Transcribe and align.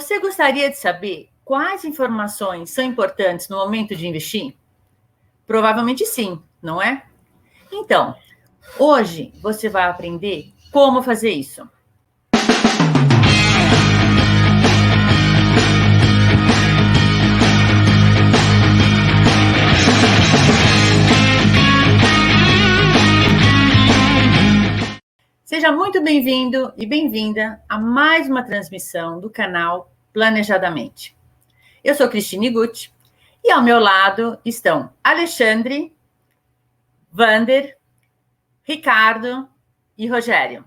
Você 0.00 0.18
gostaria 0.18 0.70
de 0.70 0.78
saber 0.78 1.28
quais 1.44 1.84
informações 1.84 2.70
são 2.70 2.82
importantes 2.82 3.50
no 3.50 3.58
momento 3.58 3.94
de 3.94 4.08
investir? 4.08 4.56
Provavelmente 5.46 6.06
sim, 6.06 6.42
não 6.62 6.80
é? 6.80 7.04
Então, 7.70 8.16
hoje 8.78 9.30
você 9.42 9.68
vai 9.68 9.82
aprender 9.82 10.54
como 10.72 11.02
fazer 11.02 11.32
isso. 11.32 11.68
Seja 25.44 25.70
muito 25.70 26.02
bem-vindo 26.02 26.72
e 26.74 26.86
bem-vinda 26.86 27.62
a 27.68 27.78
mais 27.78 28.30
uma 28.30 28.42
transmissão 28.42 29.20
do 29.20 29.28
canal 29.28 29.89
Planejadamente. 30.12 31.16
Eu 31.82 31.94
sou 31.94 32.08
Cristine 32.08 32.50
Gucci 32.50 32.92
e 33.42 33.50
ao 33.50 33.62
meu 33.62 33.78
lado 33.78 34.38
estão 34.44 34.92
Alexandre, 35.02 35.94
Vander, 37.10 37.78
Ricardo 38.62 39.48
e 39.96 40.06
Rogério. 40.06 40.64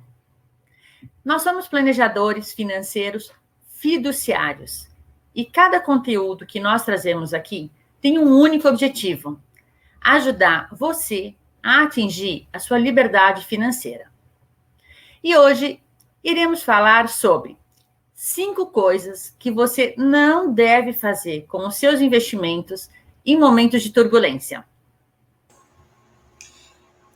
Nós 1.23 1.41
somos 1.41 1.67
planejadores 1.67 2.53
financeiros 2.53 3.31
fiduciários 3.67 4.90
e 5.36 5.45
cada 5.45 5.80
conteúdo 5.80 6.45
que 6.45 6.59
nós 6.59 6.86
trazemos 6.86 7.34
aqui 7.34 7.72
tem 8.02 8.17
um 8.17 8.34
único 8.36 8.67
objetivo: 8.67 9.41
ajudar 10.02 10.70
você 10.72 11.36
a 11.62 11.84
atingir 11.84 12.48
a 12.52 12.59
sua 12.59 12.78
liberdade 12.78 13.45
financeira. 13.45 14.12
E 15.23 15.36
hoje 15.38 15.81
iremos 16.23 16.64
falar 16.64 17.08
sobre 17.08 17.58
cinco 18.13 18.67
coisas 18.67 19.34
que 19.38 19.52
você 19.52 19.94
não 19.98 20.53
deve 20.53 20.94
fazer 20.94 21.45
com 21.48 21.67
os 21.67 21.76
seus 21.76 22.02
investimentos 22.02 22.89
em 23.25 23.38
momentos 23.38 23.81
de 23.81 23.92
turbulência. 23.92 24.66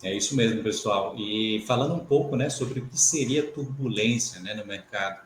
É 0.03 0.15
isso 0.15 0.35
mesmo, 0.35 0.63
pessoal. 0.63 1.15
E 1.17 1.63
falando 1.67 1.95
um 1.95 2.05
pouco 2.05 2.35
né, 2.35 2.49
sobre 2.49 2.79
o 2.79 2.85
que 2.87 2.99
seria 2.99 3.51
turbulência 3.51 4.39
né, 4.41 4.53
no 4.53 4.65
mercado, 4.65 5.25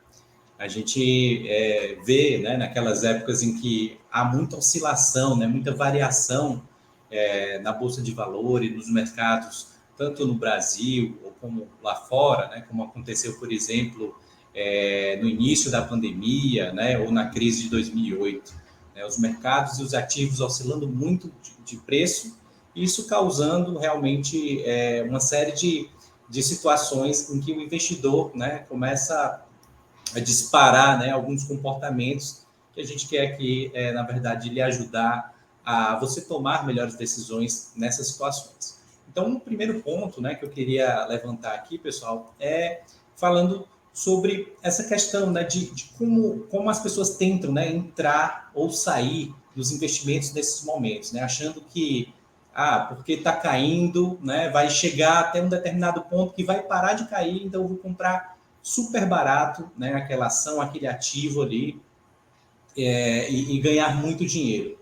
a 0.57 0.67
gente 0.67 1.47
é, 1.49 1.97
vê 2.05 2.37
né, 2.37 2.55
naquelas 2.55 3.03
épocas 3.03 3.41
em 3.41 3.59
que 3.59 3.97
há 4.11 4.23
muita 4.23 4.57
oscilação, 4.57 5.35
né, 5.35 5.47
muita 5.47 5.73
variação 5.73 6.61
é, 7.09 7.59
na 7.59 7.73
Bolsa 7.73 8.01
de 8.01 8.13
Valores, 8.13 8.73
nos 8.73 8.89
mercados, 8.89 9.69
tanto 9.97 10.25
no 10.25 10.35
Brasil 10.35 11.19
como 11.41 11.67
lá 11.81 11.95
fora, 11.95 12.47
né, 12.49 12.63
como 12.67 12.83
aconteceu, 12.83 13.37
por 13.39 13.51
exemplo, 13.51 14.15
é, 14.53 15.17
no 15.21 15.27
início 15.27 15.71
da 15.71 15.81
pandemia, 15.81 16.71
né, 16.73 16.99
ou 16.99 17.11
na 17.11 17.29
crise 17.29 17.63
de 17.63 17.69
2008. 17.69 18.53
Né, 18.95 19.05
os 19.05 19.17
mercados 19.17 19.79
e 19.79 19.83
os 19.83 19.93
ativos 19.93 20.41
oscilando 20.41 20.87
muito 20.87 21.31
de, 21.41 21.75
de 21.75 21.77
preço, 21.77 22.37
isso 22.75 23.07
causando 23.07 23.77
realmente 23.77 24.63
é, 24.63 25.03
uma 25.07 25.19
série 25.19 25.51
de, 25.51 25.89
de 26.29 26.41
situações 26.41 27.29
em 27.29 27.39
que 27.39 27.51
o 27.51 27.61
investidor 27.61 28.31
né, 28.35 28.59
começa 28.69 29.43
a 30.15 30.19
disparar 30.19 30.99
né, 30.99 31.11
alguns 31.11 31.43
comportamentos 31.43 32.45
que 32.73 32.81
a 32.81 32.85
gente 32.85 33.07
quer 33.07 33.27
aqui, 33.27 33.69
é, 33.73 33.91
na 33.91 34.03
verdade, 34.03 34.49
lhe 34.49 34.61
ajudar 34.61 35.35
a 35.63 35.95
você 35.97 36.21
tomar 36.21 36.65
melhores 36.65 36.95
decisões 36.95 37.73
nessas 37.75 38.07
situações. 38.07 38.79
Então, 39.09 39.27
um 39.27 39.39
primeiro 39.39 39.81
ponto 39.81 40.21
né, 40.21 40.35
que 40.35 40.45
eu 40.45 40.49
queria 40.49 41.05
levantar 41.05 41.53
aqui, 41.53 41.77
pessoal, 41.77 42.33
é 42.39 42.81
falando 43.15 43.67
sobre 43.93 44.55
essa 44.63 44.83
questão 44.85 45.31
né, 45.31 45.43
de, 45.43 45.73
de 45.73 45.85
como, 45.97 46.41
como 46.49 46.69
as 46.69 46.79
pessoas 46.79 47.17
tentam 47.17 47.51
né, 47.51 47.69
entrar 47.69 48.49
ou 48.53 48.69
sair 48.69 49.33
dos 49.55 49.71
investimentos 49.71 50.33
nesses 50.33 50.63
momentos, 50.63 51.11
né, 51.11 51.21
achando 51.21 51.61
que, 51.61 52.13
ah, 52.53 52.85
porque 52.89 53.13
está 53.13 53.33
caindo, 53.33 54.17
né, 54.21 54.49
vai 54.49 54.69
chegar 54.69 55.19
até 55.19 55.41
um 55.41 55.49
determinado 55.49 56.01
ponto 56.03 56.33
que 56.33 56.43
vai 56.43 56.61
parar 56.61 56.93
de 56.93 57.07
cair, 57.07 57.43
então 57.45 57.61
eu 57.61 57.67
vou 57.67 57.77
comprar 57.77 58.37
super 58.61 59.05
barato 59.05 59.69
né, 59.77 59.93
aquela 59.93 60.27
ação, 60.27 60.61
aquele 60.61 60.87
ativo 60.87 61.41
ali, 61.41 61.81
é, 62.77 63.29
e, 63.29 63.55
e 63.55 63.59
ganhar 63.59 63.95
muito 63.95 64.25
dinheiro. 64.25 64.79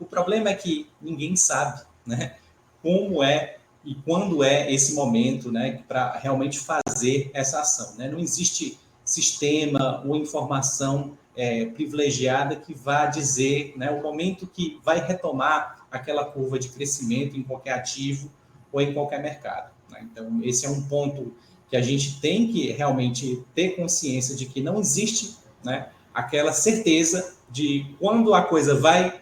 O 0.00 0.04
problema 0.04 0.48
é 0.48 0.54
que 0.54 0.88
ninguém 1.00 1.36
sabe 1.36 1.82
né, 2.06 2.36
como 2.82 3.22
é 3.22 3.55
e 3.86 3.94
quando 3.94 4.42
é 4.42 4.70
esse 4.72 4.94
momento 4.94 5.52
né, 5.52 5.84
para 5.86 6.18
realmente 6.18 6.58
fazer 6.58 7.30
essa 7.32 7.60
ação. 7.60 7.96
Né? 7.96 8.08
Não 8.08 8.18
existe 8.18 8.80
sistema 9.04 10.02
ou 10.04 10.16
informação 10.16 11.16
é, 11.36 11.66
privilegiada 11.66 12.56
que 12.56 12.74
vá 12.74 13.06
dizer 13.06 13.74
né, 13.76 13.88
o 13.92 14.02
momento 14.02 14.44
que 14.44 14.80
vai 14.84 14.98
retomar 15.06 15.86
aquela 15.88 16.24
curva 16.24 16.58
de 16.58 16.68
crescimento 16.70 17.36
em 17.36 17.44
qualquer 17.44 17.74
ativo 17.74 18.28
ou 18.72 18.80
em 18.80 18.92
qualquer 18.92 19.22
mercado. 19.22 19.70
Né? 19.88 20.04
Então, 20.10 20.40
esse 20.42 20.66
é 20.66 20.68
um 20.68 20.82
ponto 20.82 21.32
que 21.70 21.76
a 21.76 21.82
gente 21.82 22.20
tem 22.20 22.48
que 22.48 22.72
realmente 22.72 23.44
ter 23.54 23.76
consciência 23.76 24.34
de 24.34 24.46
que 24.46 24.60
não 24.60 24.80
existe 24.80 25.36
né, 25.64 25.90
aquela 26.12 26.52
certeza 26.52 27.36
de 27.48 27.94
quando 28.00 28.34
a 28.34 28.42
coisa 28.42 28.74
vai, 28.74 29.20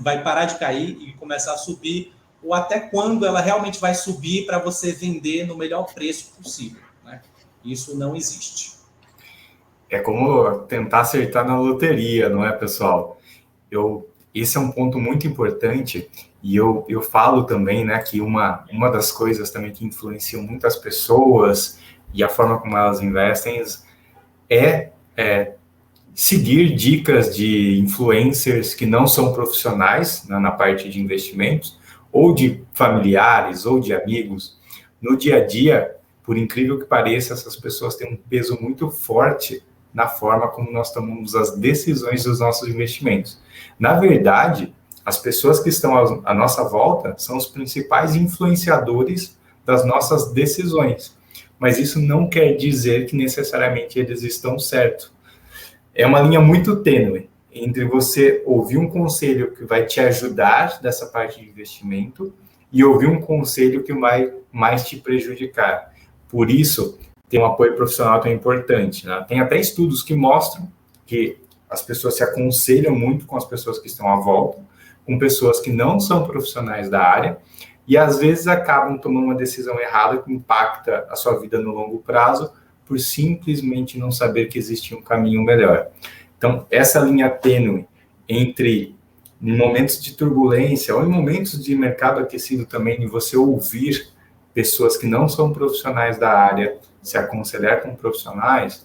vai 0.00 0.22
parar 0.22 0.44
de 0.44 0.58
cair 0.58 0.98
e 1.00 1.14
começar 1.14 1.54
a 1.54 1.58
subir 1.58 2.12
ou 2.42 2.52
até 2.54 2.80
quando 2.80 3.24
ela 3.24 3.40
realmente 3.40 3.78
vai 3.78 3.94
subir 3.94 4.46
para 4.46 4.58
você 4.58 4.92
vender 4.92 5.46
no 5.46 5.56
melhor 5.56 5.92
preço 5.94 6.32
possível. 6.36 6.80
Né? 7.04 7.20
Isso 7.64 7.96
não 7.96 8.16
existe. 8.16 8.72
É 9.88 9.98
como 9.98 10.60
tentar 10.60 11.00
acertar 11.00 11.46
na 11.46 11.58
loteria, 11.58 12.28
não 12.28 12.44
é, 12.44 12.52
pessoal? 12.52 13.18
Eu, 13.70 14.08
esse 14.34 14.56
é 14.56 14.60
um 14.60 14.70
ponto 14.70 14.98
muito 14.98 15.26
importante 15.26 16.10
e 16.42 16.56
eu, 16.56 16.84
eu 16.88 17.00
falo 17.00 17.44
também 17.44 17.84
né, 17.84 17.98
que 17.98 18.20
uma, 18.20 18.64
uma 18.72 18.90
das 18.90 19.12
coisas 19.12 19.50
também 19.50 19.70
que 19.70 19.84
influenciam 19.84 20.42
muitas 20.42 20.76
pessoas 20.76 21.78
e 22.12 22.24
a 22.24 22.28
forma 22.28 22.58
como 22.58 22.76
elas 22.76 23.00
investem 23.00 23.62
é, 24.50 24.90
é 25.16 25.54
seguir 26.14 26.74
dicas 26.74 27.34
de 27.34 27.78
influencers 27.78 28.74
que 28.74 28.84
não 28.84 29.06
são 29.06 29.32
profissionais 29.32 30.26
né, 30.26 30.38
na 30.38 30.50
parte 30.50 30.88
de 30.88 31.00
investimentos 31.00 31.78
ou 32.12 32.34
de 32.34 32.62
familiares, 32.74 33.64
ou 33.64 33.80
de 33.80 33.94
amigos, 33.94 34.60
no 35.00 35.16
dia 35.16 35.38
a 35.38 35.46
dia, 35.46 35.96
por 36.22 36.36
incrível 36.36 36.78
que 36.78 36.84
pareça, 36.84 37.32
essas 37.32 37.56
pessoas 37.56 37.96
têm 37.96 38.12
um 38.12 38.16
peso 38.16 38.56
muito 38.60 38.90
forte 38.90 39.64
na 39.92 40.06
forma 40.06 40.48
como 40.48 40.70
nós 40.70 40.92
tomamos 40.92 41.34
as 41.34 41.56
decisões 41.56 42.24
dos 42.24 42.38
nossos 42.38 42.68
investimentos. 42.68 43.40
Na 43.78 43.94
verdade, 43.94 44.72
as 45.04 45.18
pessoas 45.18 45.58
que 45.58 45.68
estão 45.68 46.22
à 46.24 46.32
nossa 46.32 46.62
volta 46.62 47.14
são 47.18 47.36
os 47.36 47.46
principais 47.46 48.14
influenciadores 48.14 49.36
das 49.66 49.84
nossas 49.84 50.32
decisões. 50.32 51.16
Mas 51.58 51.78
isso 51.78 52.00
não 52.00 52.28
quer 52.28 52.52
dizer 52.56 53.06
que 53.06 53.16
necessariamente 53.16 53.98
eles 53.98 54.22
estão 54.22 54.58
certos. 54.58 55.12
É 55.94 56.06
uma 56.06 56.20
linha 56.20 56.40
muito 56.40 56.76
tênue 56.76 57.28
entre 57.52 57.84
você 57.84 58.42
ouvir 58.46 58.78
um 58.78 58.88
conselho 58.88 59.52
que 59.52 59.64
vai 59.64 59.84
te 59.84 60.00
ajudar 60.00 60.80
dessa 60.80 61.06
parte 61.06 61.40
de 61.40 61.48
investimento 61.48 62.32
e 62.72 62.82
ouvir 62.82 63.08
um 63.08 63.20
conselho 63.20 63.82
que 63.82 63.92
vai 63.92 64.32
mais 64.50 64.88
te 64.88 64.96
prejudicar. 64.96 65.92
Por 66.28 66.50
isso, 66.50 66.98
ter 67.28 67.38
um 67.38 67.44
apoio 67.44 67.76
profissional 67.76 68.20
tão 68.20 68.32
importante. 68.32 69.06
Né? 69.06 69.24
Tem 69.28 69.40
até 69.40 69.58
estudos 69.58 70.02
que 70.02 70.14
mostram 70.14 70.70
que 71.04 71.38
as 71.68 71.82
pessoas 71.82 72.16
se 72.16 72.22
aconselham 72.22 72.94
muito 72.94 73.26
com 73.26 73.36
as 73.36 73.44
pessoas 73.44 73.78
que 73.78 73.86
estão 73.86 74.08
à 74.08 74.16
volta, 74.16 74.62
com 75.06 75.18
pessoas 75.18 75.60
que 75.60 75.70
não 75.70 75.98
são 75.98 76.26
profissionais 76.26 76.88
da 76.88 77.02
área, 77.02 77.38
e 77.86 77.96
às 77.96 78.18
vezes 78.18 78.46
acabam 78.46 78.98
tomando 78.98 79.24
uma 79.24 79.34
decisão 79.34 79.80
errada 79.80 80.18
que 80.18 80.32
impacta 80.32 81.06
a 81.10 81.16
sua 81.16 81.38
vida 81.40 81.58
no 81.58 81.72
longo 81.72 81.98
prazo, 81.98 82.52
por 82.86 82.98
simplesmente 82.98 83.98
não 83.98 84.10
saber 84.10 84.46
que 84.46 84.58
existe 84.58 84.94
um 84.94 85.02
caminho 85.02 85.42
melhor. 85.42 85.88
Então, 86.42 86.66
essa 86.72 86.98
linha 86.98 87.30
tênue 87.30 87.86
entre 88.28 88.96
em 89.40 89.56
momentos 89.56 90.02
de 90.02 90.12
turbulência 90.16 90.92
ou 90.92 91.04
em 91.04 91.08
momentos 91.08 91.62
de 91.62 91.72
mercado 91.72 92.18
aquecido 92.18 92.66
também, 92.66 92.98
de 92.98 93.06
você 93.06 93.36
ouvir 93.36 94.08
pessoas 94.52 94.96
que 94.96 95.06
não 95.06 95.28
são 95.28 95.52
profissionais 95.52 96.18
da 96.18 96.32
área 96.32 96.78
se 97.00 97.16
aconselhar 97.16 97.80
com 97.80 97.94
profissionais 97.94 98.84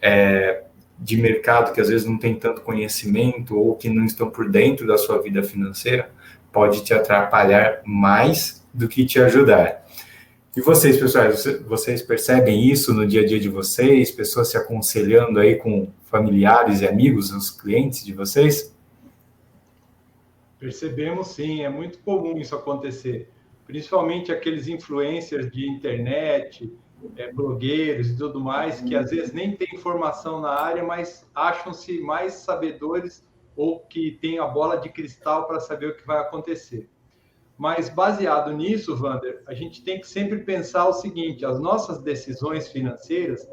é, 0.00 0.62
de 0.98 1.18
mercado 1.18 1.74
que 1.74 1.82
às 1.82 1.90
vezes 1.90 2.06
não 2.06 2.16
tem 2.16 2.34
tanto 2.34 2.62
conhecimento 2.62 3.58
ou 3.58 3.76
que 3.76 3.90
não 3.90 4.06
estão 4.06 4.30
por 4.30 4.48
dentro 4.48 4.86
da 4.86 4.96
sua 4.96 5.20
vida 5.20 5.42
financeira, 5.42 6.10
pode 6.50 6.82
te 6.82 6.94
atrapalhar 6.94 7.82
mais 7.84 8.66
do 8.72 8.88
que 8.88 9.04
te 9.04 9.20
ajudar. 9.20 9.84
E 10.56 10.60
vocês, 10.60 10.98
pessoal, 10.98 11.26
vocês 11.64 12.02
percebem 12.02 12.68
isso 12.68 12.92
no 12.92 13.06
dia 13.06 13.20
a 13.20 13.26
dia 13.26 13.38
de 13.38 13.48
vocês? 13.48 14.10
Pessoas 14.10 14.50
se 14.50 14.56
aconselhando 14.56 15.38
aí 15.38 15.54
com 15.54 15.92
familiares 16.02 16.80
e 16.80 16.88
amigos, 16.88 17.30
os 17.30 17.50
clientes 17.50 18.04
de 18.04 18.12
vocês? 18.12 18.74
Percebemos 20.58 21.28
sim, 21.28 21.62
é 21.62 21.68
muito 21.68 22.00
comum 22.00 22.36
isso 22.36 22.56
acontecer. 22.56 23.30
Principalmente 23.64 24.32
aqueles 24.32 24.66
influencers 24.66 25.48
de 25.52 25.68
internet, 25.68 26.76
é, 27.16 27.32
blogueiros 27.32 28.10
e 28.10 28.16
tudo 28.16 28.40
mais, 28.40 28.80
que 28.80 28.96
às 28.96 29.10
vezes 29.10 29.32
nem 29.32 29.54
têm 29.54 29.78
formação 29.78 30.40
na 30.40 30.50
área, 30.50 30.82
mas 30.82 31.24
acham-se 31.32 32.00
mais 32.00 32.32
sabedores 32.34 33.24
ou 33.54 33.78
que 33.78 34.18
têm 34.20 34.40
a 34.40 34.46
bola 34.46 34.78
de 34.78 34.88
cristal 34.88 35.46
para 35.46 35.60
saber 35.60 35.90
o 35.90 35.96
que 35.96 36.04
vai 36.04 36.18
acontecer. 36.18 36.90
Mas 37.60 37.90
baseado 37.90 38.54
nisso, 38.54 38.96
Vander, 38.96 39.42
a 39.46 39.52
gente 39.52 39.84
tem 39.84 40.00
que 40.00 40.08
sempre 40.08 40.38
pensar 40.38 40.88
o 40.88 40.94
seguinte: 40.94 41.44
as 41.44 41.60
nossas 41.60 41.98
decisões 41.98 42.68
financeiras 42.68 43.46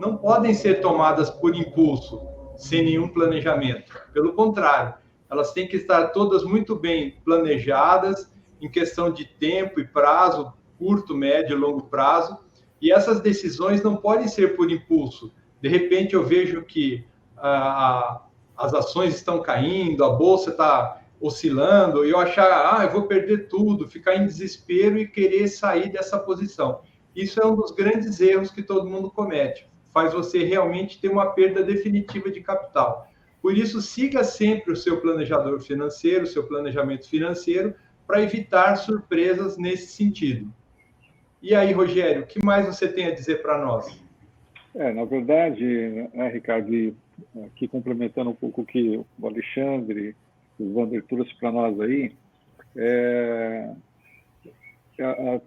não 0.00 0.16
podem 0.16 0.54
ser 0.54 0.80
tomadas 0.80 1.28
por 1.28 1.54
impulso, 1.54 2.26
sem 2.56 2.82
nenhum 2.82 3.06
planejamento. 3.06 3.92
Pelo 4.14 4.32
contrário, 4.32 4.94
elas 5.30 5.52
têm 5.52 5.68
que 5.68 5.76
estar 5.76 6.06
todas 6.06 6.42
muito 6.42 6.74
bem 6.74 7.18
planejadas 7.22 8.32
em 8.62 8.70
questão 8.70 9.12
de 9.12 9.26
tempo 9.26 9.78
e 9.78 9.86
prazo, 9.86 10.54
curto, 10.78 11.14
médio 11.14 11.54
e 11.54 11.60
longo 11.60 11.82
prazo. 11.82 12.38
E 12.80 12.90
essas 12.90 13.20
decisões 13.20 13.82
não 13.82 13.94
podem 13.94 14.26
ser 14.26 14.56
por 14.56 14.70
impulso. 14.70 15.34
De 15.60 15.68
repente 15.68 16.14
eu 16.14 16.24
vejo 16.24 16.62
que 16.62 17.04
ah, 17.36 18.22
as 18.56 18.72
ações 18.72 19.14
estão 19.16 19.42
caindo, 19.42 20.02
a 20.02 20.08
bolsa 20.08 20.48
está 20.48 20.99
oscilando, 21.20 22.04
e 22.04 22.10
eu 22.10 22.18
achar, 22.18 22.74
ah, 22.74 22.84
eu 22.84 22.90
vou 22.90 23.02
perder 23.02 23.48
tudo, 23.48 23.88
ficar 23.88 24.16
em 24.16 24.26
desespero 24.26 24.98
e 24.98 25.06
querer 25.06 25.48
sair 25.48 25.92
dessa 25.92 26.18
posição. 26.18 26.80
Isso 27.14 27.40
é 27.40 27.46
um 27.46 27.54
dos 27.54 27.72
grandes 27.72 28.20
erros 28.20 28.50
que 28.50 28.62
todo 28.62 28.88
mundo 28.88 29.10
comete. 29.10 29.68
Faz 29.92 30.14
você 30.14 30.44
realmente 30.44 31.00
ter 31.00 31.08
uma 31.08 31.26
perda 31.26 31.62
definitiva 31.62 32.30
de 32.30 32.40
capital. 32.40 33.08
Por 33.42 33.56
isso, 33.56 33.82
siga 33.82 34.24
sempre 34.24 34.72
o 34.72 34.76
seu 34.76 35.00
planejador 35.00 35.60
financeiro, 35.60 36.24
o 36.24 36.26
seu 36.26 36.44
planejamento 36.44 37.08
financeiro, 37.08 37.74
para 38.06 38.22
evitar 38.22 38.76
surpresas 38.76 39.56
nesse 39.56 39.88
sentido. 39.88 40.52
E 41.42 41.54
aí, 41.54 41.72
Rogério, 41.72 42.22
o 42.22 42.26
que 42.26 42.44
mais 42.44 42.66
você 42.66 42.86
tem 42.86 43.06
a 43.06 43.14
dizer 43.14 43.42
para 43.42 43.58
nós? 43.58 44.02
É, 44.74 44.92
na 44.92 45.04
verdade, 45.04 46.08
né, 46.14 46.28
Ricardo, 46.28 46.94
aqui 47.46 47.66
complementando 47.66 48.30
um 48.30 48.34
pouco 48.34 48.62
o 48.62 48.66
que 48.66 49.00
o 49.18 49.26
Alexandre 49.26 50.14
o 50.60 50.78
Wander 50.78 51.02
trouxe 51.04 51.34
para 51.36 51.50
nós 51.50 51.80
aí, 51.80 52.12
é, 52.76 53.70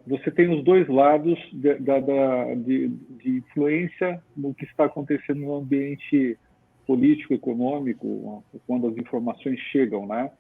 você 0.07 0.31
tem 0.31 0.50
os 0.50 0.63
dois 0.63 0.88
lados 0.88 1.38
de, 1.54 1.75
de, 1.75 2.88
de, 2.88 3.30
influência 3.38 4.21
no 4.36 4.54
que 4.54 4.65
está 4.65 4.86
acontecendo 4.86 5.42
no 5.42 5.56
ambiente 5.56 6.38
político, 6.88 7.33
econômico, 7.33 8.44
quando 8.65 8.88
as 8.88 8.98
informações 8.98 9.60
chegam, 9.71 10.07
né? 10.07 10.31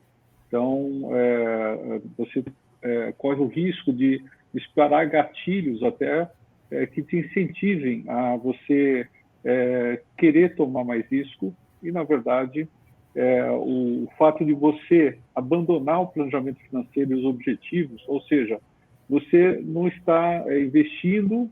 Então, 0.47 1.09
é, 1.11 2.01
você 2.17 2.43
é, 2.81 3.13
corre 3.17 3.39
o 3.39 3.47
risco 3.47 3.93
de 3.93 4.21
disparar 4.53 5.09
gatilhos 5.09 5.81
até 5.83 6.29
é, 6.69 6.85
que 6.85 7.01
te 7.01 7.17
incentivem 7.17 8.03
a 8.07 8.35
você 8.35 9.07
é, 9.43 10.01
querer 10.17 10.55
tomar 10.55 10.83
mais 10.83 11.05
risco 11.07 11.55
e, 11.81 11.91
na 11.91 12.03
verdade, 12.03 12.67
é, 13.15 13.51
o 13.51 14.07
fato 14.17 14.43
de 14.43 14.53
você 14.53 15.17
abandonar 15.35 16.01
o 16.01 16.07
planejamento 16.07 16.59
financeiro 16.61 17.11
e 17.11 17.15
os 17.15 17.25
objetivos, 17.25 18.03
ou 18.07 18.21
seja, 18.23 18.59
você 19.07 19.61
não 19.63 19.87
está 19.87 20.43
é, 20.47 20.61
investindo 20.61 21.49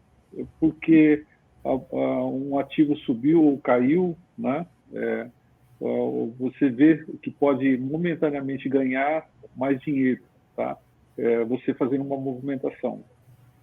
porque 0.60 1.24
um 1.92 2.58
ativo 2.58 2.96
subiu 2.98 3.44
ou 3.44 3.58
caiu, 3.60 4.18
né? 4.36 4.66
É, 4.94 5.28
você 6.40 6.69
vê 6.69 7.06
que 7.22 7.30
pode 7.30 7.78
momentaneamente 7.78 8.68
ganhar 8.68 9.28
mais 9.56 9.80
dinheiro, 9.81 10.24
tá? 10.56 10.78
É, 11.18 11.44
você 11.44 11.74
fazendo 11.74 12.04
uma 12.04 12.18
movimentação. 12.18 13.04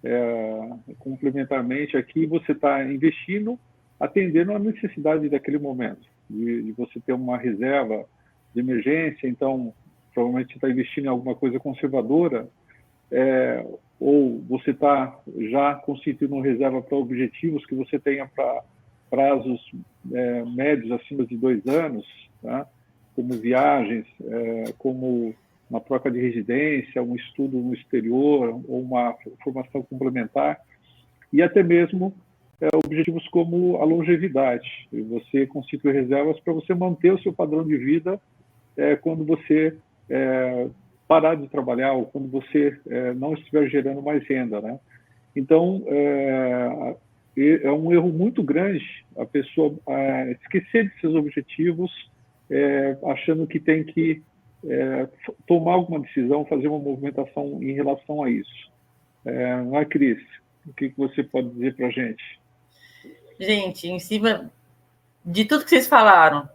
É, 0.01 0.69
complementarmente 0.99 1.97
aqui, 1.97 2.25
você 2.25 2.53
está 2.53 2.85
investindo 2.85 3.59
atendendo 3.99 4.53
a 4.53 4.59
necessidade 4.59 5.27
daquele 5.27 5.57
momento 5.57 6.07
de, 6.29 6.63
de 6.63 6.71
você 6.73 6.99
ter 6.99 7.13
uma 7.13 7.37
reserva 7.37 8.05
de 8.53 8.59
emergência, 8.59 9.27
então 9.27 9.73
provavelmente 10.13 10.55
está 10.55 10.69
investindo 10.69 11.05
em 11.05 11.09
alguma 11.09 11.35
coisa 11.35 11.59
conservadora, 11.59 12.47
é, 13.11 13.65
ou 13.99 14.39
você 14.47 14.71
está 14.71 15.19
já 15.49 15.75
constituindo 15.75 16.35
uma 16.35 16.43
reserva 16.43 16.81
para 16.81 16.97
objetivos 16.97 17.65
que 17.65 17.75
você 17.75 17.99
tenha 17.99 18.27
para 18.27 18.63
prazos 19.09 19.59
é, 20.11 20.45
médios 20.45 20.91
acima 20.91 21.25
de 21.25 21.35
dois 21.35 21.65
anos, 21.67 22.05
tá? 22.41 22.67
como 23.15 23.33
viagens, 23.33 24.05
é, 24.23 24.73
como 24.77 25.33
uma 25.69 25.79
troca 25.79 26.09
de 26.09 26.19
residência, 26.19 27.01
um 27.01 27.15
estudo 27.15 27.57
no 27.57 27.73
exterior 27.73 28.61
ou 28.67 28.81
uma 28.81 29.15
formação 29.43 29.83
complementar, 29.83 30.59
e 31.31 31.41
até 31.41 31.61
mesmo 31.61 32.13
objetivos 32.73 33.25
como 33.29 33.77
a 33.77 33.85
longevidade. 33.85 34.67
Você 34.91 35.47
constitui 35.47 35.93
reservas 35.93 36.39
para 36.41 36.53
você 36.53 36.73
manter 36.73 37.13
o 37.13 37.21
seu 37.21 37.31
padrão 37.31 37.65
de 37.65 37.77
vida 37.77 38.19
é, 38.75 38.95
quando 38.95 39.25
você 39.25 39.75
é, 40.09 40.67
parar 41.07 41.35
de 41.35 41.47
trabalhar 41.47 41.93
ou 41.93 42.05
quando 42.05 42.29
você 42.29 42.77
é, 42.87 43.13
não 43.13 43.33
estiver 43.33 43.67
gerando 43.69 44.01
mais 44.01 44.25
renda, 44.27 44.61
né? 44.61 44.79
Então, 45.35 45.83
é, 45.87 46.95
é 47.63 47.71
um 47.71 47.93
erro 47.93 48.09
muito 48.09 48.43
grande 48.43 48.83
a 49.17 49.25
pessoa 49.25 49.73
é, 49.87 50.31
esquecer 50.31 50.89
de 50.89 50.99
seus 50.99 51.15
objetivos, 51.15 51.91
achando 53.05 53.45
que 53.45 53.59
tem 53.59 53.83
que 53.83 54.23
tomar 55.45 55.73
alguma 55.73 55.99
decisão, 55.99 56.45
fazer 56.45 56.67
uma 56.67 56.79
movimentação 56.79 57.61
em 57.61 57.73
relação 57.73 58.23
a 58.23 58.29
isso. 58.29 58.71
não 59.23 59.79
é, 59.79 59.85
Cris? 59.85 60.17
O 60.65 60.73
que, 60.73 60.89
que 60.89 60.97
você 60.97 61.23
pode 61.23 61.49
dizer 61.51 61.75
para 61.75 61.87
a 61.87 61.91
gente? 61.91 62.39
Gente, 63.39 63.87
em 63.87 63.99
cima 63.99 64.51
de 65.23 65.45
tudo 65.45 65.63
que 65.63 65.69
vocês 65.69 65.87
falaram, 65.87 66.49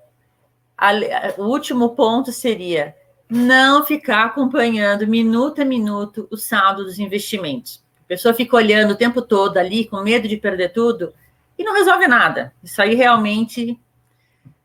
a, 0.77 0.93
o 1.39 1.45
último 1.45 1.95
ponto 1.95 2.31
seria 2.31 2.95
não 3.29 3.87
ficar 3.87 4.27
acompanhando 4.27 5.07
minuto 5.07 5.63
a 5.63 5.65
minuto 5.65 6.29
o 6.31 6.37
saldo 6.37 6.85
dos 6.85 6.99
investimentos. 6.99 7.83
A 8.05 8.07
pessoa 8.07 8.35
fica 8.35 8.57
olhando 8.57 8.91
o 8.91 8.97
tempo 8.97 9.23
todo 9.23 9.57
ali, 9.57 9.87
com 9.87 10.03
medo 10.03 10.29
de 10.29 10.37
perder 10.37 10.73
tudo, 10.73 11.15
e 11.59 11.65
não 11.65 11.75
resolve 11.75 12.07
nada. 12.07 12.53
Isso 12.63 12.83
aí 12.83 12.95
realmente 12.95 13.81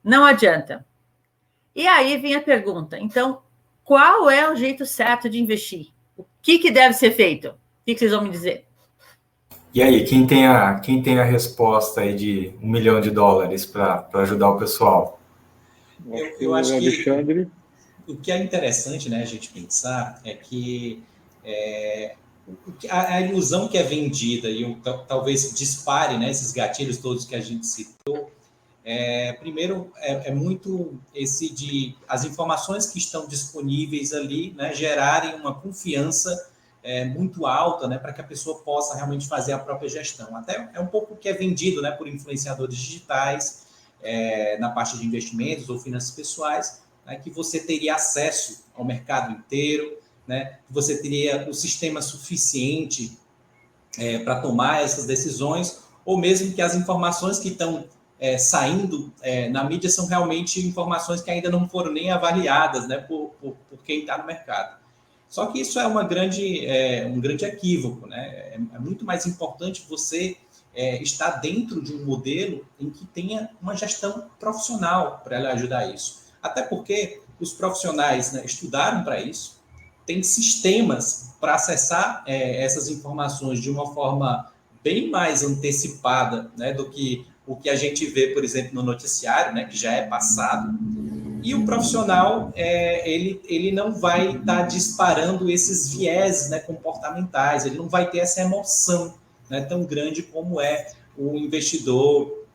não 0.04 0.26
adianta. 0.26 0.86
E 1.74 1.88
aí 1.88 2.18
vem 2.18 2.36
a 2.36 2.42
pergunta: 2.42 3.00
então, 3.00 3.42
qual 3.84 4.30
é 4.30 4.52
o 4.52 4.56
jeito 4.58 4.86
certo 4.86 5.30
de 5.30 5.40
investir? 5.40 5.88
O 6.18 6.26
que, 6.42 6.60
que 6.60 6.70
deve 6.70 6.94
ser 6.96 7.12
feito? 7.12 7.50
O 7.50 7.56
que, 7.86 7.94
que 7.94 8.00
vocês 8.00 8.12
vão 8.12 8.24
me 8.24 8.30
dizer? 8.30 8.66
E 9.74 9.84
aí, 9.84 10.04
quem 10.04 10.26
tem 10.26 10.48
a, 10.48 10.80
quem 10.80 11.02
tem 11.02 11.20
a 11.20 11.24
resposta 11.24 12.02
aí 12.02 12.16
de 12.16 12.54
um 12.62 12.70
milhão 12.70 13.00
de 13.00 13.12
dólares 13.12 13.66
para 13.66 14.08
ajudar 14.14 14.50
o 14.50 14.58
pessoal? 14.58 15.20
Eu, 16.08 16.36
eu 16.40 16.56
acho 16.56 16.78
que 16.80 17.48
o 18.08 18.16
que 18.16 18.32
é 18.32 18.44
interessante 18.44 19.10
né, 19.10 19.22
a 19.22 19.26
gente 19.26 19.50
pensar 19.50 20.20
é 20.26 20.34
que 20.34 21.04
é, 21.44 22.16
a, 22.90 23.16
a, 23.16 23.22
ilusão 23.22 23.68
que 23.68 23.78
é 23.78 23.84
vendida 23.84 24.50
e 24.50 24.66
o, 24.66 24.76
talvez 25.08 25.54
dispare 25.54 26.18
né, 26.18 26.32
esses 26.32 26.52
gatilhos 26.52 26.98
todos 26.98 27.26
que 27.26 27.36
a 27.36 27.40
gente 27.40 27.68
citou, 27.68 28.32
é, 28.84 29.34
primeiro 29.34 29.92
é, 29.98 30.30
é, 30.30 30.34
muito 30.34 31.00
esse 31.14 31.54
de 31.54 31.96
as 32.08 32.26
informações 32.26 32.88
que 32.88 32.98
estão 32.98 33.28
disponíveis 33.28 34.14
ali 34.14 34.54
né, 34.58 34.74
gerarem 34.74 35.36
uma 35.36 35.54
confiança 35.54 36.50
é, 36.84 37.06
muito 37.06 37.46
alta, 37.46 37.88
né, 37.88 37.98
para 37.98 38.14
que 38.14 38.22
a 38.22 38.24
pessoa 38.24 38.60
possa 38.60 38.96
realmente 38.96 39.28
fazer 39.28 39.54
a 39.54 39.60
própria 39.60 39.90
gestão. 39.90 40.36
Até 40.36 40.70
é 40.74 40.80
um 40.80 40.88
pouco 40.88 41.16
que 41.16 41.28
é 41.28 41.34
vendido, 41.34 41.82
né, 41.82 41.92
por 41.92 42.08
influenciadores 42.08 42.76
digitais 42.76 43.68
é, 44.02 44.58
na 44.60 44.70
parte 44.70 44.98
de 44.98 45.06
investimentos 45.06 45.70
ou 45.70 45.78
finanças 45.78 46.12
pessoais, 46.12 46.82
né, 47.06 47.16
que 47.18 47.30
você 47.30 47.60
teria 47.60 47.96
acesso 47.96 48.64
ao 48.76 48.86
mercado 48.86 49.32
inteiro, 49.32 49.98
né, 50.28 50.60
que 50.68 50.74
você 50.74 51.02
teria 51.02 51.50
o 51.50 51.54
sistema 51.54 52.02
suficiente 52.02 53.18
é, 53.98 54.20
para 54.20 54.40
tomar 54.40 54.84
essas 54.84 55.06
decisões, 55.06 55.80
ou 56.06 56.18
mesmo 56.18 56.54
que 56.54 56.62
as 56.62 56.76
informações 56.76 57.40
que 57.40 57.50
estão 57.50 57.86
é, 58.20 58.38
saindo 58.38 59.14
é, 59.22 59.50
na 59.50 59.64
mídia 59.64 59.90
são 59.90 60.06
realmente 60.06 60.66
informações 60.66 61.22
que 61.22 61.32
ainda 61.32 61.50
não 61.50 61.68
foram 61.68 61.92
nem 61.92 62.12
avaliadas 62.12 62.88
né, 62.88 62.98
por, 62.98 63.32
por, 63.42 63.56
por 63.70 63.84
quem 63.84 64.02
está 64.02 64.18
no 64.18 64.26
mercado. 64.26 64.78
Só 65.30 65.46
que 65.46 65.62
isso 65.62 65.80
é, 65.80 65.86
uma 65.86 66.04
grande, 66.04 66.66
é, 66.66 67.06
um 67.06 67.22
grande 67.22 67.46
equívoco, 67.46 68.08
né? 68.08 68.20
É, 68.20 68.60
é 68.74 68.80
muito 68.80 69.06
mais 69.06 69.28
importante 69.28 69.86
você 69.88 70.36
é, 70.74 71.02
estar 71.02 71.32
dentro 71.40 71.82
de 71.82 71.94
um 71.94 72.04
modelo 72.04 72.66
em 72.80 72.90
que 72.90 73.06
tenha 73.06 73.50
uma 73.62 73.76
gestão 73.76 74.28
profissional 74.40 75.22
para 75.24 75.38
ela 75.38 75.52
ajudar 75.52 75.94
isso. 75.94 76.24
Até 76.42 76.64
porque 76.64 77.22
os 77.40 77.54
profissionais 77.54 78.32
né, 78.34 78.42
estudaram 78.44 79.04
para 79.04 79.22
isso, 79.22 79.60
têm 80.06 80.24
sistemas 80.24 81.36
para 81.40 81.56
acessar 81.56 82.24
é, 82.26 82.64
essas 82.64 82.90
informações 82.90 83.62
de 83.62 83.70
uma 83.70 83.94
forma 83.94 84.52
bem 84.84 85.10
mais 85.10 85.44
antecipada 85.44 86.52
né, 86.58 86.74
do 86.74 86.90
que 86.90 87.26
o 87.46 87.56
que 87.56 87.70
a 87.70 87.76
gente 87.76 88.06
vê, 88.06 88.28
por 88.28 88.44
exemplo, 88.44 88.76
no 88.76 88.84
noticiário, 88.84 89.54
né, 89.54 89.66
que 89.66 89.76
já 89.76 89.92
é 89.92 90.06
passado. 90.06 90.78
E 91.44 91.56
o 91.56 91.66
profissional, 91.66 92.52
é, 92.56 93.10
ele, 93.10 93.42
ele 93.46 93.72
não 93.72 93.94
vai 93.94 94.30
estar 94.32 94.46
tá 94.46 94.62
disparando 94.64 95.50
esses 95.50 95.94
vieses 95.94 96.50
né, 96.50 96.60
comportamentais, 96.60 97.66
ele 97.66 97.78
não 97.78 97.88
vai 97.88 98.10
ter 98.10 98.20
essa 98.20 98.42
emoção 98.42 99.14
né, 99.50 99.62
tão 99.62 99.84
grande 99.84 100.24
como 100.24 100.60
é 100.60 100.92
o 101.18 101.36
investidor 101.36 102.46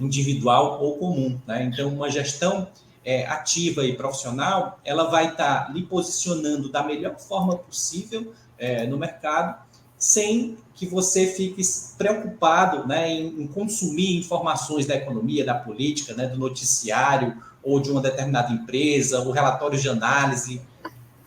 individual 0.00 0.82
ou 0.82 0.96
comum. 0.98 1.40
Né? 1.46 1.64
Então, 1.64 1.88
uma 1.88 2.10
gestão 2.10 2.68
é, 3.04 3.26
ativa 3.26 3.84
e 3.84 3.94
profissional, 3.94 4.80
ela 4.84 5.04
vai 5.04 5.28
estar 5.28 5.66
tá 5.66 5.72
lhe 5.72 5.82
posicionando 5.82 6.68
da 6.68 6.82
melhor 6.82 7.18
forma 7.18 7.56
possível 7.56 8.32
é, 8.58 8.86
no 8.86 8.98
mercado, 8.98 9.64
sem 9.98 10.56
que 10.74 10.86
você 10.86 11.26
fique 11.26 11.62
preocupado 11.96 12.86
né, 12.86 13.10
em, 13.10 13.42
em, 13.42 13.46
consumir 13.46 14.18
informações 14.18 14.86
da 14.86 14.94
economia, 14.94 15.44
da 15.44 15.54
política, 15.54 16.14
né, 16.14 16.26
do 16.26 16.38
noticiário 16.38 17.40
ou 17.66 17.80
de 17.80 17.90
uma 17.90 18.00
determinada 18.00 18.52
empresa, 18.52 19.18
ou 19.18 19.32
relatórios 19.32 19.82
de 19.82 19.88
análise. 19.88 20.62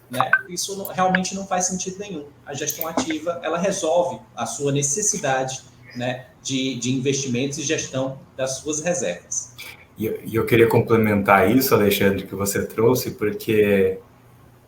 Né? 0.10 0.31
Isso 0.48 0.77
não, 0.77 0.86
realmente 0.86 1.36
não 1.36 1.46
faz 1.46 1.65
sentido 1.65 2.00
nenhum. 2.00 2.25
A 2.46 2.53
gestão 2.53 2.88
ativa 2.88 3.41
ela 3.43 3.58
resolve 3.58 4.22
a 4.34 4.46
sua 4.46 4.72
necessidade 4.72 5.62
né, 5.98 6.27
de, 6.41 6.75
de 6.75 6.93
investimentos 6.93 7.58
e 7.58 7.63
gestão 7.63 8.17
das 8.38 8.60
suas 8.60 8.79
reservas. 8.79 9.53
E 9.98 10.34
eu 10.34 10.46
queria 10.46 10.69
complementar 10.69 11.51
isso, 11.51 11.75
Alexandre, 11.75 12.25
que 12.25 12.34
você 12.34 12.65
trouxe, 12.65 13.12
porque 13.12 14.00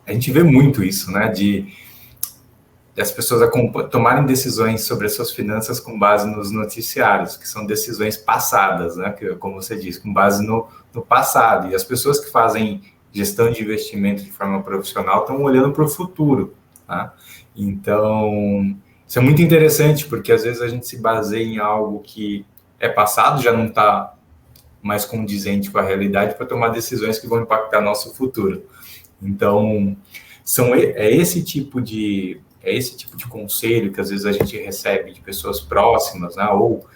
a 0.06 0.12
gente 0.12 0.30
vê 0.30 0.42
muito 0.42 0.84
isso, 0.84 1.10
né? 1.10 1.28
De, 1.28 1.62
de 2.94 3.00
as 3.00 3.10
pessoas 3.10 3.50
tomarem 3.90 4.26
decisões 4.26 4.82
sobre 4.82 5.06
as 5.06 5.14
suas 5.14 5.32
finanças 5.32 5.80
com 5.80 5.98
base 5.98 6.28
nos 6.28 6.50
noticiários, 6.50 7.38
que 7.38 7.48
são 7.48 7.64
decisões 7.64 8.18
passadas, 8.18 8.94
né? 8.96 9.10
Que, 9.12 9.34
como 9.36 9.54
você 9.54 9.74
disse, 9.74 10.02
com 10.02 10.12
base 10.12 10.46
no, 10.46 10.68
no 10.94 11.02
passado. 11.02 11.70
E 11.70 11.74
as 11.74 11.84
pessoas 11.84 12.20
que 12.20 12.30
fazem 12.30 12.82
gestão 13.12 13.50
de 13.50 13.62
investimento 13.62 14.22
de 14.22 14.32
forma 14.32 14.62
profissional 14.62 15.20
estão 15.20 15.42
olhando 15.42 15.72
para 15.72 15.84
o 15.84 15.88
futuro. 15.88 16.54
Tá? 16.86 17.14
Então, 17.54 18.76
isso 19.06 19.18
é 19.18 19.22
muito 19.22 19.42
interessante, 19.42 20.06
porque 20.06 20.32
às 20.32 20.42
vezes 20.42 20.62
a 20.62 20.68
gente 20.68 20.86
se 20.86 20.98
baseia 20.98 21.44
em 21.44 21.58
algo 21.58 22.00
que 22.00 22.46
é 22.80 22.88
passado, 22.88 23.42
já 23.42 23.52
não 23.52 23.66
está 23.66 24.14
mais 24.82 25.04
condizente 25.04 25.70
com 25.70 25.78
a 25.78 25.82
realidade 25.82 26.34
para 26.34 26.46
tomar 26.46 26.68
decisões 26.68 27.18
que 27.18 27.28
vão 27.28 27.42
impactar 27.42 27.80
nosso 27.80 28.14
futuro. 28.14 28.64
Então, 29.22 29.96
são, 30.44 30.74
é 30.74 31.10
esse 31.10 31.44
tipo 31.44 31.80
de 31.80 32.40
é 32.64 32.74
esse 32.74 32.96
tipo 32.96 33.16
de 33.16 33.26
conselho 33.26 33.92
que 33.92 34.00
às 34.00 34.10
vezes 34.10 34.24
a 34.24 34.32
gente 34.32 34.56
recebe 34.56 35.12
de 35.12 35.20
pessoas 35.20 35.60
próximas, 35.60 36.36
né, 36.36 36.48
ou 36.48 36.86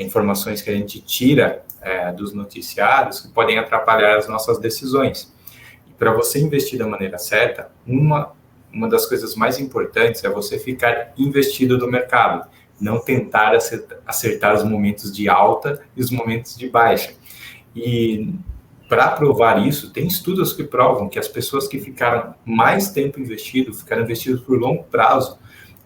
informações 0.00 0.62
que 0.62 0.70
a 0.70 0.74
gente 0.74 1.00
tira 1.00 1.62
é, 1.80 2.12
dos 2.12 2.32
noticiários 2.32 3.20
que 3.20 3.28
podem 3.28 3.58
atrapalhar 3.58 4.16
as 4.16 4.28
nossas 4.28 4.58
decisões. 4.58 5.32
E 5.88 5.92
para 5.92 6.12
você 6.12 6.40
investir 6.40 6.78
da 6.78 6.86
maneira 6.86 7.18
certa, 7.18 7.70
uma 7.86 8.32
uma 8.72 8.88
das 8.88 9.06
coisas 9.06 9.34
mais 9.34 9.58
importantes 9.58 10.22
é 10.24 10.28
você 10.28 10.58
ficar 10.58 11.12
investido 11.18 11.76
no 11.76 11.90
mercado, 11.90 12.48
não 12.80 13.00
tentar 13.00 13.52
acertar 14.06 14.54
os 14.54 14.64
momentos 14.64 15.14
de 15.14 15.28
alta 15.28 15.82
e 15.96 16.00
os 16.00 16.10
momentos 16.10 16.56
de 16.56 16.68
baixa. 16.68 17.12
E 17.74 18.32
para 18.88 19.08
provar 19.08 19.64
isso, 19.66 19.92
tem 19.92 20.06
estudos 20.06 20.52
que 20.52 20.64
provam 20.64 21.08
que 21.08 21.18
as 21.18 21.28
pessoas 21.28 21.68
que 21.68 21.78
ficaram 21.78 22.34
mais 22.44 22.90
tempo 22.90 23.20
investidos, 23.20 23.80
ficaram 23.80 24.02
investidos 24.02 24.40
por 24.40 24.58
longo 24.58 24.84
prazo, 24.84 25.38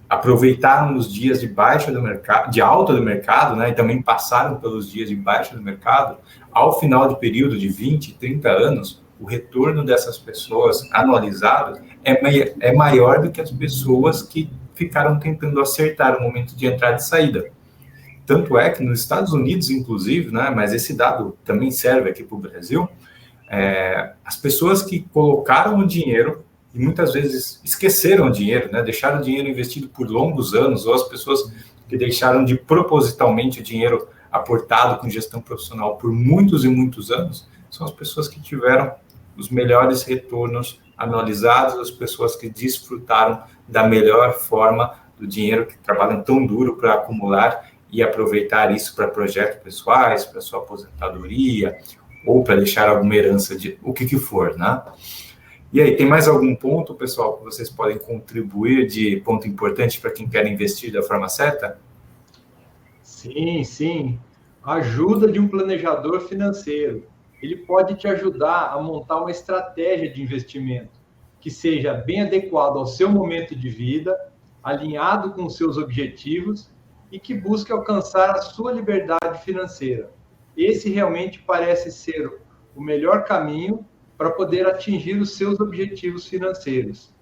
aproveitaram 0.09 0.97
os 0.97 1.13
dias 1.13 1.41
de 1.41 1.49
baixa 1.49 1.91
do 1.91 2.01
mercado, 2.03 2.51
de 2.51 2.61
alta 2.61 2.93
do 2.93 3.03
mercado, 3.03 3.57
né, 3.57 3.71
e 3.71 3.73
também 3.73 4.03
passaram 4.03 4.57
pelos 4.57 4.91
dias 4.91 5.09
de 5.09 5.17
baixa 5.17 5.57
do 5.57 5.63
mercado, 5.63 6.19
ao 6.53 6.79
final 6.79 7.09
do 7.09 7.17
período 7.17 7.59
de 7.59 7.69
20, 7.69 8.15
30 8.15 8.49
anos, 8.49 9.03
o 9.21 9.27
retorno 9.27 9.85
dessas 9.85 10.19
pessoas 10.19 10.89
anualizado 10.93 11.81
é, 12.05 12.21
é 12.61 12.73
maior 12.73 13.23
do 13.23 13.31
que 13.31 13.41
as 13.41 13.51
pessoas 13.51 14.23
que 14.23 14.51
ficaram 14.75 15.19
tentando 15.19 15.61
acertar 15.61 16.19
o 16.19 16.23
momento 16.23 16.57
de 16.57 16.67
entrada 16.67 16.97
e 16.97 17.03
saída. 17.03 17.47
Tanto 18.27 18.59
é 18.59 18.71
que 18.71 18.83
nos 18.83 19.01
Estados 19.01 19.33
Unidos, 19.33 19.71
inclusive, 19.71 20.31
né, 20.33 20.51
mas 20.55 20.73
esse 20.73 20.97
dado 20.97 21.37
também 21.45 21.71
serve 21.71 22.11
aqui 22.11 22.23
para 22.23 22.37
o 22.37 22.41
Brasil, 22.41 22.89
é, 23.49 24.13
as 24.25 24.37
pessoas 24.37 24.83
que 24.83 25.07
colocaram 25.13 25.79
o 25.79 25.87
dinheiro 25.87 26.45
e 26.75 26.79
muitas 26.79 27.13
vezes 27.13 27.61
esqueceram 27.63 28.27
o 28.27 28.31
dinheiro, 28.31 28.71
né, 28.73 28.83
deixaram 28.83 29.21
o 29.21 29.23
dinheiro 29.23 29.49
investido 29.49 29.89
por 29.89 30.11
longos 30.11 30.55
anos, 30.55 30.87
ou 30.87 30.95
as 30.95 31.05
pessoas 31.05 31.53
que 31.89 31.97
deixaram 31.97 32.45
de 32.45 32.57
propositalmente 32.57 33.61
o 33.61 33.63
dinheiro 33.63 34.09
aportado 34.31 34.99
com 34.99 35.09
gestão 35.09 35.41
profissional 35.41 35.97
por 35.97 36.11
muitos 36.11 36.65
e 36.65 36.69
muitos 36.69 37.13
anos, 37.13 37.49
são 37.71 37.87
as 37.87 37.93
pessoas 37.93 38.27
que 38.27 38.41
tiveram 38.41 38.93
os 39.37 39.49
melhores 39.49 40.03
retornos 40.03 40.81
anualizados, 40.97 41.79
as 41.79 41.91
pessoas 41.91 42.35
que 42.35 42.49
desfrutaram 42.49 43.43
da 43.69 43.87
melhor 43.87 44.33
forma 44.33 44.95
do 45.19 45.27
dinheiro 45.27 45.67
que 45.67 45.79
trabalham 45.79 46.23
tão 46.23 46.45
duro 46.45 46.77
para 46.77 46.95
acumular 46.95 47.71
e 47.91 48.03
aproveitar 48.03 48.75
isso 48.75 48.95
para 48.95 49.07
projetos 49.07 49.63
pessoais, 49.63 50.25
para 50.25 50.41
sua 50.41 50.59
aposentadoria 50.59 51.79
ou 52.27 52.43
para 52.43 52.57
deixar 52.57 52.89
alguma 52.89 53.15
herança 53.15 53.57
de 53.57 53.79
o 53.83 53.93
que 53.93 54.07
que 54.07 54.19
for, 54.19 54.57
né? 54.57 54.83
E 55.75 55.83
aí, 55.83 55.95
tem 55.97 56.07
mais 56.07 56.27
algum 56.27 56.55
ponto, 56.55 56.95
pessoal, 56.95 57.37
que 57.37 57.45
vocês 57.45 57.69
podem 57.69 57.99
contribuir 57.99 58.87
de 58.87 59.17
ponto 59.21 59.47
importante 59.47 60.01
para 60.01 60.11
quem 60.11 60.27
quer 60.27 60.47
investir 60.47 60.91
da 60.91 61.03
forma 61.03 61.29
certa? 61.29 61.79
Sim, 63.03 63.63
sim. 63.65 64.19
Ajuda 64.63 65.31
de 65.31 65.39
um 65.39 65.47
planejador 65.47 66.21
financeiro 66.23 67.07
ele 67.45 67.57
pode 67.57 67.95
te 67.97 68.09
ajudar 68.09 68.73
a 68.73 68.81
montar 68.81 69.21
uma 69.21 69.31
estratégia 69.31 70.11
de 70.11 70.23
investimento 70.23 70.99
que 71.39 71.51
seja 71.51 71.93
bem 71.93 72.23
adequado 72.23 72.79
ao 72.79 72.87
seu 72.87 73.11
momento 73.11 73.55
de 73.55 73.69
vida, 73.69 74.17
alinhado 74.63 75.33
com 75.33 75.45
os 75.45 75.55
seus 75.59 75.77
objetivos 75.77 76.73
e 77.13 77.21
que 77.21 77.35
busque 77.35 77.71
alcançar 77.71 78.31
a 78.31 78.41
sua 78.41 78.73
liberdade 78.73 79.45
financeira. 79.45 80.11
Esse 80.57 80.89
realmente 80.89 81.43
parece 81.43 81.93
ser 81.93 82.41
o 82.75 82.81
melhor 82.81 83.25
caminho 83.25 83.85
para 84.17 84.31
poder 84.31 84.67
atingir 84.67 85.21
os 85.21 85.37
seus 85.37 85.61
objetivos 85.61 86.29
financeiros. 86.29 87.13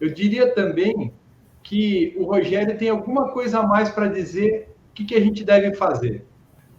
Eu 0.00 0.12
diria 0.12 0.54
também 0.54 1.12
que 1.62 2.14
o 2.16 2.24
Rogério 2.24 2.76
tem 2.78 2.88
alguma 2.88 3.28
coisa 3.32 3.60
a 3.60 3.66
mais 3.66 3.90
para 3.90 4.08
dizer 4.08 4.68
o 4.90 4.94
que, 4.94 5.04
que 5.04 5.14
a 5.14 5.20
gente 5.20 5.44
deve 5.44 5.74
fazer. 5.74 6.24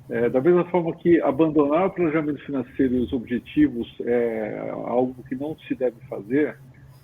É, 0.09 0.29
da 0.29 0.41
mesma 0.41 0.65
forma 0.65 0.93
que 0.95 1.21
abandonar 1.21 1.85
o 1.85 1.91
planejamento 1.91 2.43
financeiro 2.43 2.95
e 2.95 2.99
os 2.99 3.13
objetivos 3.13 3.87
é 4.01 4.69
algo 4.85 5.23
que 5.23 5.35
não 5.35 5.55
se 5.59 5.75
deve 5.75 5.95
fazer, 6.09 6.57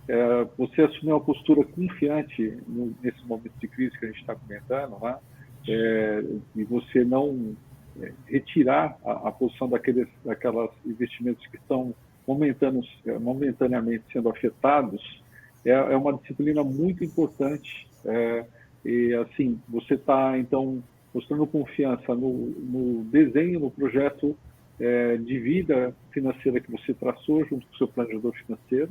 é, 0.10 0.48
você 0.58 0.82
assumir 0.82 1.12
uma 1.12 1.22
postura 1.22 1.64
confiante 1.64 2.58
no, 2.68 2.94
nesse 3.04 3.26
momento 3.26 3.54
de 3.60 3.68
crise 3.68 3.98
que 3.98 4.06
a 4.06 4.08
gente 4.10 4.22
está 4.22 4.36
comentando, 4.36 4.98
né? 5.02 5.18
É, 5.70 6.24
e 6.56 6.64
você 6.64 7.04
não 7.04 7.56
é, 8.02 8.12
retirar 8.26 8.98
a, 9.06 9.28
a, 9.28 9.32
posição 9.32 9.68
daqueles 9.70 10.08
daquelas 10.24 10.70
investimentos 10.86 11.46
que 11.48 11.58
estão 11.58 11.94
momentaneamente, 12.28 13.00
é, 13.06 13.18
momentaneamente 13.18 14.04
sendo 14.12 14.30
afetados, 14.30 15.02
é, 15.66 15.72
é, 15.72 15.96
uma 15.96 16.14
disciplina 16.14 16.64
muito 16.64 17.04
importante. 17.04 17.88
É, 18.06 18.46
e 18.86 19.14
assim, 19.14 19.60
você 19.68 19.96
está 19.96 20.38
então 20.38 20.84
mostrando 21.14 21.48
confiança 21.48 22.14
no, 22.14 22.32
no 22.32 23.04
desenho, 23.06 23.60
no 23.62 23.72
projeto 23.72 24.38
é, 24.80 25.18
de 25.18 25.40
vida 25.40 25.96
financeira 26.12 26.60
que 26.60 26.72
você 26.72 26.94
traçou 26.94 27.44
junto 27.46 27.66
com 27.66 27.74
o 27.74 27.78
seu 27.78 27.88
planejador 27.88 28.34
financeiro, 28.34 28.90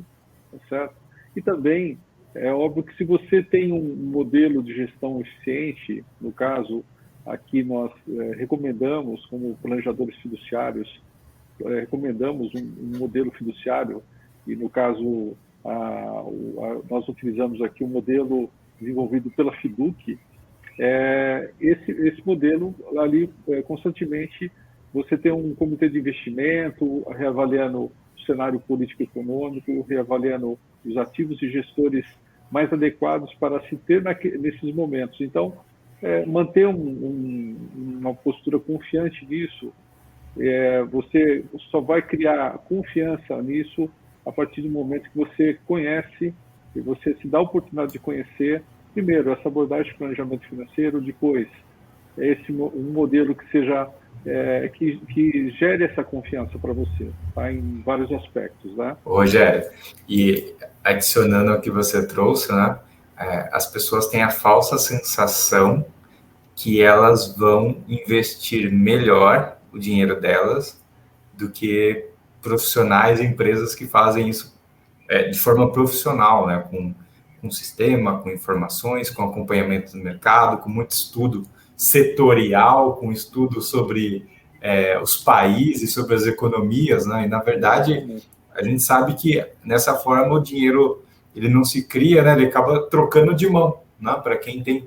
tá 0.51 0.59
certo? 0.69 0.95
E 1.37 1.43
também 1.43 1.99
é 2.35 2.53
óbvio 2.53 2.83
que 2.83 2.97
se 2.97 3.05
você 3.05 3.43
tem 3.43 3.73
um 3.73 3.95
modelo 3.97 4.63
de 4.63 4.75
gestão 4.75 5.21
eficiente, 5.21 6.05
no 6.21 6.33
caso 6.33 6.85
aqui 7.25 7.63
nós 7.63 7.93
é, 8.09 8.37
recomendamos 8.37 9.25
como 9.27 9.57
planejadores 9.57 10.17
fiduciários 10.17 11.01
é, 11.65 11.81
recomendamos 11.81 12.55
um, 12.55 12.59
um, 12.59 12.99
modelo 12.99 13.31
fiduciário 13.31 14.03
e 14.47 14.55
no 14.55 14.69
caso 14.69 15.37
a, 15.65 15.71
a, 15.73 16.81
nós 16.89 17.09
utilizamos 17.09 17.61
aqui 17.63 17.83
o 17.83 17.87
um 17.87 17.91
modelo 17.91 18.51
desenvolvido 18.81 19.31
pela 19.31 19.53
Fiduc, 19.53 20.19
é, 20.79 21.51
esse, 21.61 21.91
esse 21.91 22.27
modelo 22.27 22.75
ali 22.99 23.31
é, 23.49 23.63
constantemente 23.63 24.51
você 24.93 25.17
tem 25.17 25.33
um 25.33 25.55
comitê 25.55 25.89
de 25.89 25.99
investimento 25.99 27.03
reavaliando 27.11 27.85
o 27.85 27.93
cenário 28.25 28.59
político 28.61 29.03
econômico, 29.03 29.85
reavaliando 29.89 30.59
os 30.85 30.97
ativos 30.97 31.41
e 31.43 31.51
gestores 31.51 32.07
mais 32.51 32.73
adequados 32.73 33.35
para 33.35 33.61
se 33.69 33.77
ter 33.77 34.03
naque, 34.03 34.39
nesses 34.39 34.75
momentos. 34.75 35.21
Então, 35.21 35.55
é, 36.03 36.25
manter 36.25 36.67
um, 36.67 36.75
um, 36.75 37.57
uma 38.01 38.15
postura 38.15 38.59
confiante 38.59 39.27
nisso, 39.27 39.73
é, 40.39 40.83
você 40.85 41.45
só 41.71 41.81
vai 41.81 42.03
criar 42.03 42.59
confiança 42.69 43.41
nisso 43.43 43.91
a 44.25 44.33
partir 44.33 44.63
do 44.63 44.69
momento 44.69 45.11
que 45.11 45.17
você 45.17 45.59
conhece 45.67 46.35
e 46.75 46.81
você 46.81 47.15
se 47.15 47.29
dá 47.29 47.39
a 47.39 47.43
oportunidade 47.43 47.93
de 47.93 47.99
conhecer 47.99 48.63
primeiro, 48.97 49.31
essa 49.31 49.49
abordagem 49.49 49.93
de 49.93 49.99
planejamento 49.99 50.49
financeiro, 50.49 51.03
depois, 51.03 51.47
esse 52.17 52.51
um 52.51 52.93
modelo 52.95 53.35
que 53.35 53.47
seja 53.51 53.91
é, 54.25 54.71
que, 54.73 54.97
que 55.13 55.51
gere 55.51 55.85
essa 55.85 56.03
confiança 56.03 56.59
para 56.59 56.73
você, 56.73 57.11
tá? 57.35 57.53
em 57.53 57.83
vários 57.85 58.11
aspectos, 58.11 58.75
né? 58.75 58.97
Rogério, 59.05 59.69
e 60.09 60.55
adicionando 60.83 61.51
ao 61.51 61.61
que 61.61 61.71
você 61.71 62.07
trouxe, 62.07 62.51
né? 62.51 62.79
É, 63.19 63.51
as 63.53 63.71
pessoas 63.71 64.07
têm 64.09 64.23
a 64.23 64.31
falsa 64.31 64.79
sensação 64.79 65.85
que 66.55 66.81
elas 66.81 67.37
vão 67.37 67.85
investir 67.87 68.73
melhor 68.73 69.56
o 69.77 69.79
dinheiro 69.79 70.21
delas 70.21 70.81
do 71.35 71.51
que 71.51 72.07
profissionais 72.41 73.21
empresas 73.21 73.75
que 73.75 73.87
fazem 73.87 74.29
isso 74.29 74.57
é, 75.09 75.29
de 75.29 75.39
forma 75.39 75.71
profissional, 75.71 76.47
né? 76.47 76.65
Com, 76.71 76.95
com 77.41 77.51
sistema, 77.51 78.19
com 78.19 78.31
informações, 78.31 79.11
com 79.11 79.23
acompanhamento 79.23 79.93
do 79.93 79.99
mercado, 79.99 80.59
com 80.59 80.71
muito 80.71 80.91
estudo 80.91 81.47
setorial, 81.77 82.97
com 82.97 83.13
estudo 83.13 83.61
sobre 83.61 84.27
é, 84.61 84.99
os 85.01 85.17
países, 85.17 85.93
sobre 85.93 86.15
as 86.15 86.27
economias, 86.27 87.07
né? 87.07 87.25
E 87.25 87.29
na 87.29 87.41
verdade 87.41 88.23
a 88.55 88.63
gente 88.63 88.83
sabe 88.83 89.15
que 89.15 89.45
nessa 89.63 89.95
forma 89.95 90.35
o 90.35 90.43
dinheiro 90.43 91.05
ele 91.35 91.49
não 91.49 91.65
se 91.65 91.87
cria, 91.87 92.23
né? 92.23 92.33
Ele 92.33 92.47
acaba 92.47 92.89
trocando 92.89 93.35
de 93.35 93.49
mão, 93.49 93.81
né? 94.01 94.15
Para 94.23 94.37
quem 94.37 94.63
tem, 94.63 94.87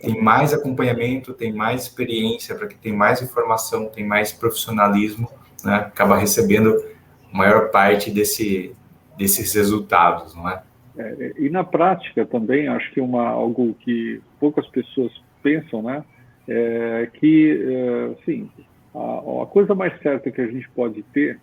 tem 0.00 0.20
mais 0.20 0.52
acompanhamento, 0.52 1.32
tem 1.32 1.52
mais 1.52 1.82
experiência, 1.82 2.54
para 2.54 2.66
quem 2.66 2.78
tem 2.78 2.92
mais 2.92 3.22
informação, 3.22 3.86
tem 3.86 4.04
mais 4.04 4.32
profissionalismo, 4.32 5.28
né? 5.64 5.76
Acaba 5.76 6.16
recebendo 6.16 6.82
maior 7.32 7.70
parte 7.70 8.10
desse, 8.10 8.74
desses 9.16 9.54
resultados, 9.54 10.34
não 10.34 10.48
é? 10.48 10.62
é? 10.98 11.32
E 11.38 11.48
na 11.48 11.62
prática 11.62 12.24
também, 12.26 12.68
acho 12.68 12.90
que 12.92 13.00
uma 13.00 13.28
algo 13.28 13.74
que 13.80 14.20
poucas 14.38 14.66
pessoas 14.68 15.12
pensam, 15.42 15.82
né? 15.82 16.04
É 16.48 17.08
que, 17.14 17.62
é, 17.62 18.24
sim, 18.24 18.50
a, 18.94 19.42
a 19.42 19.46
coisa 19.46 19.74
mais 19.74 19.96
certa 20.00 20.30
que 20.30 20.40
a 20.40 20.46
gente 20.46 20.68
pode 20.70 21.02
ter 21.04 21.38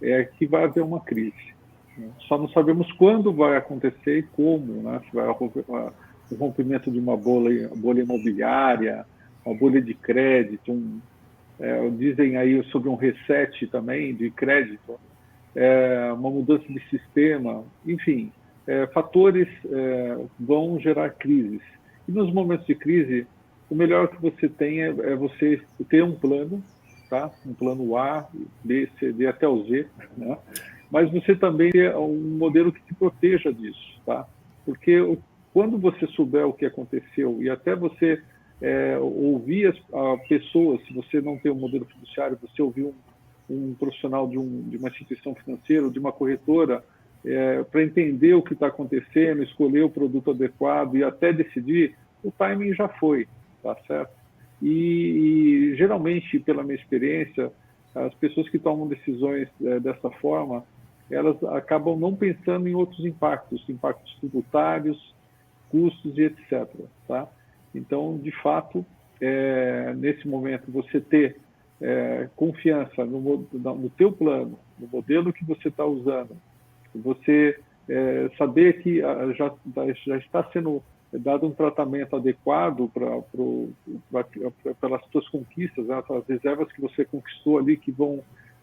é 0.00 0.24
que 0.24 0.46
vai 0.46 0.64
haver 0.64 0.82
uma 0.82 1.00
crise. 1.00 1.52
Só 2.26 2.38
não 2.38 2.48
sabemos 2.48 2.90
quando 2.92 3.32
vai 3.32 3.56
acontecer 3.56 4.18
e 4.18 4.22
como, 4.22 4.82
né? 4.82 5.00
Se 5.04 5.14
vai 5.14 5.28
o 6.32 6.36
rompimento 6.36 6.90
de 6.90 6.98
uma 6.98 7.16
bolha, 7.16 7.70
bolha 7.76 8.02
imobiliária, 8.02 9.04
uma 9.44 9.54
bolha 9.54 9.80
de 9.80 9.94
crédito, 9.94 10.72
um, 10.72 11.00
é, 11.60 11.90
dizem 11.90 12.36
aí 12.36 12.62
sobre 12.64 12.88
um 12.88 12.94
reset 12.94 13.66
também 13.66 14.14
de 14.14 14.30
crédito, 14.30 14.98
é, 15.54 16.10
uma 16.12 16.30
mudança 16.30 16.64
de 16.66 16.80
sistema, 16.88 17.62
enfim, 17.86 18.32
é, 18.66 18.86
fatores 18.88 19.48
é, 19.70 20.18
vão 20.40 20.78
gerar 20.80 21.10
crises. 21.10 21.60
E 22.08 22.12
nos 22.12 22.32
momentos 22.32 22.66
de 22.66 22.74
crise, 22.74 23.26
o 23.70 23.74
melhor 23.74 24.08
que 24.08 24.20
você 24.20 24.48
tem 24.48 24.82
é, 24.82 24.88
é 24.88 25.14
você 25.14 25.60
ter 25.88 26.02
um 26.02 26.14
plano, 26.14 26.62
tá? 27.10 27.30
um 27.46 27.52
plano 27.52 27.96
A, 27.96 28.26
B, 28.64 28.88
C, 28.98 29.12
D 29.12 29.26
até 29.26 29.46
o 29.46 29.62
Z, 29.64 29.86
né? 30.16 30.38
mas 30.90 31.10
você 31.10 31.34
também 31.34 31.70
é 31.74 31.96
um 31.96 32.36
modelo 32.38 32.72
que 32.72 32.82
te 32.82 32.94
proteja 32.94 33.52
disso, 33.52 34.00
tá? 34.04 34.26
Porque 34.64 35.00
quando 35.52 35.78
você 35.78 36.06
souber 36.08 36.46
o 36.46 36.52
que 36.52 36.64
aconteceu 36.64 37.42
e 37.42 37.50
até 37.50 37.74
você 37.76 38.22
é, 38.60 38.96
ouvir 38.98 39.66
as 39.66 40.28
pessoas, 40.28 40.84
se 40.86 40.94
você 40.94 41.20
não 41.20 41.36
tem 41.36 41.50
um 41.50 41.56
modelo 41.56 41.84
fiduciário, 41.84 42.38
você 42.40 42.62
ouvir 42.62 42.84
um, 42.84 42.94
um 43.50 43.74
profissional 43.74 44.28
de, 44.28 44.38
um, 44.38 44.62
de, 44.68 44.76
uma 44.76 44.88
instituição 44.88 45.34
financeira, 45.34 45.90
de 45.90 45.98
uma 45.98 46.12
corretora, 46.12 46.82
é, 47.24 47.62
para 47.64 47.82
entender 47.82 48.34
o 48.34 48.42
que 48.42 48.54
está 48.54 48.68
acontecendo, 48.68 49.42
escolher 49.42 49.82
o 49.82 49.90
produto 49.90 50.30
adequado 50.30 50.96
e 50.96 51.04
até 51.04 51.32
decidir, 51.32 51.96
o 52.22 52.30
timing 52.30 52.72
já 52.74 52.88
foi, 52.88 53.26
tá 53.62 53.76
certo? 53.86 54.12
E, 54.60 55.72
e 55.72 55.76
geralmente, 55.76 56.38
pela 56.38 56.62
minha 56.62 56.76
experiência, 56.76 57.50
as 57.94 58.14
pessoas 58.14 58.48
que 58.48 58.58
tomam 58.58 58.86
decisões 58.86 59.48
é, 59.62 59.80
dessa 59.80 60.08
forma, 60.10 60.64
elas 61.10 61.42
acabam 61.44 61.98
não 61.98 62.14
pensando 62.14 62.68
em 62.68 62.74
outros 62.74 63.04
impactos, 63.04 63.68
impactos 63.68 64.16
tributários, 64.20 65.12
custos 65.72 66.16
e 66.16 66.22
etc. 66.22 66.68
Tá? 67.08 67.26
Então, 67.74 68.16
de 68.18 68.30
fato, 68.42 68.86
é, 69.20 69.92
nesse 69.96 70.28
momento, 70.28 70.70
você 70.70 71.00
ter 71.00 71.38
é, 71.80 72.28
confiança 72.36 73.04
no, 73.04 73.48
no 73.52 73.90
teu 73.90 74.12
plano, 74.12 74.56
no 74.78 74.86
modelo 74.86 75.32
que 75.32 75.44
você 75.44 75.68
está 75.68 75.84
usando, 75.84 76.36
você 76.94 77.58
é, 77.88 78.30
saber 78.38 78.82
que 78.82 79.00
já, 79.36 79.52
já 80.06 80.16
está 80.18 80.44
sendo 80.52 80.82
dado 81.18 81.46
um 81.46 81.52
tratamento 81.52 82.16
adequado 82.16 82.90
pelas 84.80 85.04
suas 85.10 85.28
conquistas, 85.28 85.86
né, 85.86 86.02
as 86.08 86.26
reservas 86.26 86.72
que 86.72 86.80
você 86.80 87.04
conquistou 87.04 87.58
ali 87.58 87.76
que 87.76 87.90
vão 87.90 88.22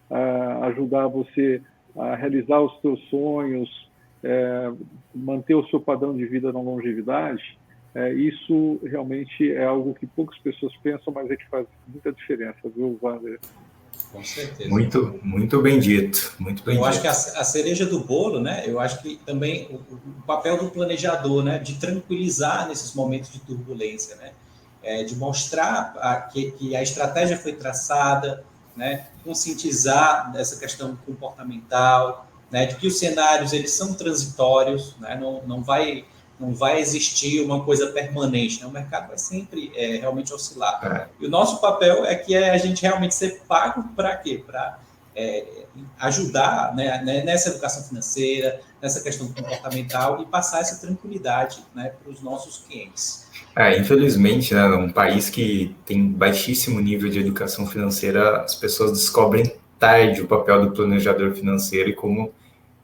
ah, 0.10 0.68
ajudar 0.68 1.08
você 1.08 1.62
a 1.96 2.16
realizar 2.16 2.60
os 2.60 2.80
seus 2.82 3.00
sonhos, 3.10 3.89
é, 4.24 4.72
manter 5.14 5.56
o 5.56 5.68
seu 5.68 5.80
padrão 5.80 6.16
de 6.16 6.26
vida 6.26 6.52
na 6.52 6.60
longevidade, 6.60 7.58
é, 7.96 8.14
isso 8.14 8.80
realmente 8.84 9.52
é 9.52 9.66
algo 9.66 9.94
que 9.94 10.06
poucas 10.06 10.38
pessoas 10.40 10.76
pensam, 10.78 11.12
mas 11.14 11.30
é 11.32 11.36
que 11.36 11.48
faz 11.50 11.66
muita 11.88 12.12
diferença, 12.12 12.60
viu, 12.76 12.98
Wander? 13.02 13.40
Com 14.12 14.24
certeza. 14.24 14.70
Muito, 14.70 15.20
muito 15.24 15.62
bem 15.62 15.80
dito, 15.80 16.36
muito 16.40 16.64
bem 16.64 16.76
Eu 16.76 16.82
dito. 16.82 16.90
acho 16.90 17.02
que 17.02 17.08
a, 17.08 17.12
a, 17.12 17.44
cereja 17.44 17.86
do 17.86 18.00
bolo, 18.00 18.40
né? 18.40 18.64
Eu 18.66 18.80
acho 18.80 19.02
que 19.02 19.18
também 19.26 19.68
o, 19.70 19.76
o, 19.76 20.22
papel 20.26 20.58
do 20.58 20.70
planejador, 20.72 21.44
né? 21.44 21.60
De 21.60 21.78
tranquilizar 21.78 22.68
nesses 22.68 22.96
momentos 22.96 23.32
de 23.32 23.40
turbulência, 23.42 24.16
né? 24.16 24.32
É, 24.82 25.04
de 25.04 25.16
mostrar 25.16 25.94
a, 25.98 26.22
que, 26.22 26.52
que 26.52 26.76
a 26.76 26.82
estratégia 26.82 27.38
foi 27.38 27.54
traçada, 27.54 28.44
né, 28.80 29.08
conscientizar 29.26 30.32
dessa 30.32 30.58
questão 30.58 30.96
comportamental, 31.06 32.29
né, 32.52 32.66
de 32.66 32.76
que 32.76 32.88
os 32.88 32.98
cenários 32.98 33.54
eles 33.54 33.72
são 33.72 33.94
transitórios, 33.94 34.96
né, 35.00 35.18
não, 35.20 35.42
não 35.46 35.64
vai 35.64 36.06
não 36.40 36.54
vai 36.54 36.80
existir 36.80 37.42
uma 37.42 37.66
coisa 37.66 37.88
permanente, 37.88 38.62
né? 38.62 38.68
o 38.68 38.72
mercado 38.72 39.10
vai 39.10 39.18
sempre 39.18 39.74
é, 39.76 39.98
realmente 39.98 40.34
oscilar. 40.34 40.80
É. 40.86 41.08
E 41.20 41.28
o 41.28 41.30
nosso 41.30 41.60
papel 41.60 42.06
é 42.06 42.16
que 42.16 42.34
é 42.34 42.52
a 42.52 42.58
gente 42.58 42.82
realmente 42.82 43.14
ser 43.14 43.42
pago 43.46 43.84
para 43.94 44.16
quê? 44.16 44.42
Para 44.46 44.80
é, 45.14 45.46
ajudar 46.00 46.74
né, 46.74 47.02
né, 47.04 47.24
nessa 47.24 47.50
educação 47.50 47.84
financeira, 47.84 48.62
nessa 48.82 49.02
questão 49.02 49.28
comportamental 49.28 50.22
e 50.22 50.26
passar 50.26 50.62
essa 50.62 50.80
tranquilidade 50.80 51.62
né, 51.76 51.92
para 52.02 52.10
os 52.10 52.22
nossos 52.22 52.60
clientes. 52.60 53.28
É, 53.56 53.78
infelizmente, 53.78 54.54
né, 54.54 54.66
num 54.68 54.90
país 54.90 55.30
que 55.30 55.76
tem 55.86 56.08
baixíssimo 56.08 56.80
nível 56.80 57.10
de 57.10 57.20
educação 57.20 57.68
financeira, 57.68 58.44
as 58.44 58.56
pessoas 58.56 58.94
descobrem 58.94 59.54
tarde 59.80 60.22
o 60.22 60.28
papel 60.28 60.66
do 60.66 60.72
planejador 60.72 61.32
financeiro 61.32 61.90
e 61.90 61.96
como 61.96 62.32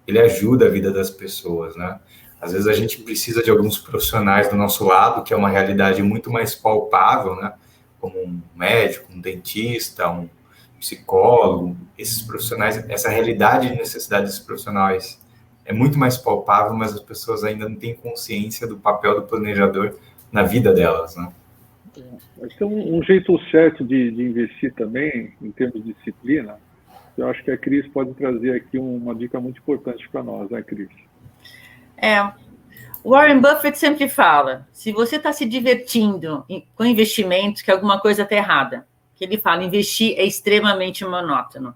ele 0.07 0.19
ajuda 0.19 0.67
a 0.67 0.69
vida 0.69 0.91
das 0.91 1.09
pessoas, 1.09 1.75
né? 1.75 1.99
Às 2.39 2.51
vezes 2.51 2.67
a 2.67 2.73
gente 2.73 3.01
precisa 3.01 3.41
de 3.43 3.49
alguns 3.49 3.77
profissionais 3.77 4.49
do 4.49 4.55
nosso 4.55 4.85
lado, 4.85 5.23
que 5.23 5.33
é 5.33 5.37
uma 5.37 5.49
realidade 5.49 6.01
muito 6.03 6.31
mais 6.31 6.53
palpável, 6.53 7.35
né? 7.35 7.53
Como 7.99 8.19
um 8.19 8.39
médico, 8.55 9.11
um 9.11 9.19
dentista, 9.19 10.09
um 10.09 10.29
psicólogo, 10.79 11.75
esses 11.97 12.21
profissionais, 12.21 12.77
essa 12.89 13.09
realidade 13.09 13.69
de 13.69 13.75
necessidade 13.75 14.25
desses 14.25 14.39
profissionais 14.39 15.19
é 15.65 15.73
muito 15.73 15.97
mais 15.97 16.17
palpável, 16.17 16.75
mas 16.75 16.93
as 16.93 16.99
pessoas 16.99 17.43
ainda 17.43 17.67
não 17.67 17.75
têm 17.75 17.95
consciência 17.95 18.67
do 18.67 18.77
papel 18.77 19.15
do 19.15 19.27
planejador 19.27 19.95
na 20.31 20.43
vida 20.43 20.71
delas, 20.71 21.15
né? 21.15 21.31
Acho 22.43 22.57
que 22.57 22.63
é 22.63 22.65
um, 22.65 22.97
um 22.97 23.03
jeito 23.03 23.39
certo 23.49 23.83
de, 23.83 24.11
de, 24.11 24.21
investir 24.21 24.73
também, 24.73 25.33
em 25.41 25.51
termos 25.51 25.83
de 25.83 25.93
disciplina, 25.93 26.59
eu 27.17 27.27
acho 27.29 27.43
que 27.43 27.51
a 27.51 27.57
Cris 27.57 27.87
pode 27.87 28.13
trazer 28.13 28.55
aqui 28.55 28.77
uma 28.77 29.15
dica 29.15 29.39
muito 29.39 29.59
importante 29.59 30.07
para 30.09 30.23
nós, 30.23 30.49
né, 30.49 30.61
Cris? 30.61 30.89
É, 31.97 32.19
Warren 33.05 33.39
Buffett 33.39 33.77
sempre 33.77 34.09
fala, 34.09 34.67
se 34.73 34.91
você 34.91 35.17
está 35.17 35.31
se 35.31 35.45
divertindo 35.45 36.43
com 36.75 36.83
investimentos, 36.83 37.61
que 37.61 37.69
alguma 37.69 37.99
coisa 37.99 38.23
está 38.23 38.35
errada. 38.35 38.87
Que 39.15 39.23
ele 39.23 39.37
fala, 39.37 39.63
investir 39.63 40.15
é 40.17 40.25
extremamente 40.25 41.05
monótono. 41.05 41.75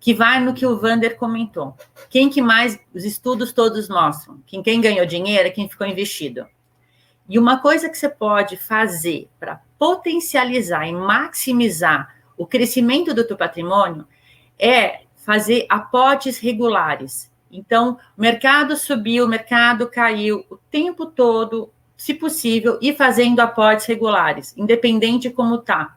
Que 0.00 0.14
vai 0.14 0.40
no 0.40 0.54
que 0.54 0.64
o 0.64 0.78
Vander 0.78 1.16
comentou. 1.16 1.76
Quem 2.08 2.30
que 2.30 2.40
mais, 2.40 2.78
os 2.94 3.04
estudos 3.04 3.52
todos 3.52 3.88
mostram, 3.88 4.40
que 4.46 4.62
quem 4.62 4.80
ganhou 4.80 5.04
dinheiro 5.04 5.48
é 5.48 5.50
quem 5.50 5.68
ficou 5.68 5.86
investido. 5.86 6.46
E 7.28 7.38
uma 7.38 7.60
coisa 7.60 7.90
que 7.90 7.98
você 7.98 8.08
pode 8.08 8.56
fazer 8.56 9.28
para 9.38 9.60
potencializar 9.76 10.86
e 10.86 10.92
maximizar 10.92 12.14
o 12.36 12.46
crescimento 12.46 13.12
do 13.12 13.26
teu 13.26 13.36
patrimônio 13.36 14.06
é 14.58 15.02
fazer 15.16 15.66
aportes 15.68 16.38
regulares. 16.38 17.30
Então, 17.50 17.98
o 18.16 18.20
mercado 18.20 18.76
subiu, 18.76 19.24
o 19.24 19.28
mercado 19.28 19.86
caiu 19.88 20.44
o 20.50 20.56
tempo 20.70 21.06
todo, 21.06 21.70
se 21.96 22.14
possível, 22.14 22.78
e 22.80 22.92
fazendo 22.94 23.40
aportes 23.40 23.86
regulares, 23.86 24.54
independente 24.56 25.30
como 25.30 25.58
tá. 25.58 25.96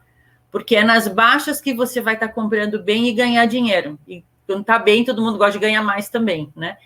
Porque 0.50 0.76
é 0.76 0.84
nas 0.84 1.08
baixas 1.08 1.60
que 1.60 1.72
você 1.72 2.00
vai 2.00 2.14
estar 2.14 2.28
tá 2.28 2.32
comprando 2.34 2.82
bem 2.82 3.08
e 3.08 3.12
ganhar 3.12 3.46
dinheiro. 3.46 3.98
E 4.06 4.24
quando 4.46 4.62
está 4.62 4.78
bem, 4.78 5.04
todo 5.04 5.22
mundo 5.22 5.38
gosta 5.38 5.52
de 5.52 5.58
ganhar 5.60 5.82
mais 5.82 6.08
também, 6.08 6.52
né? 6.54 6.76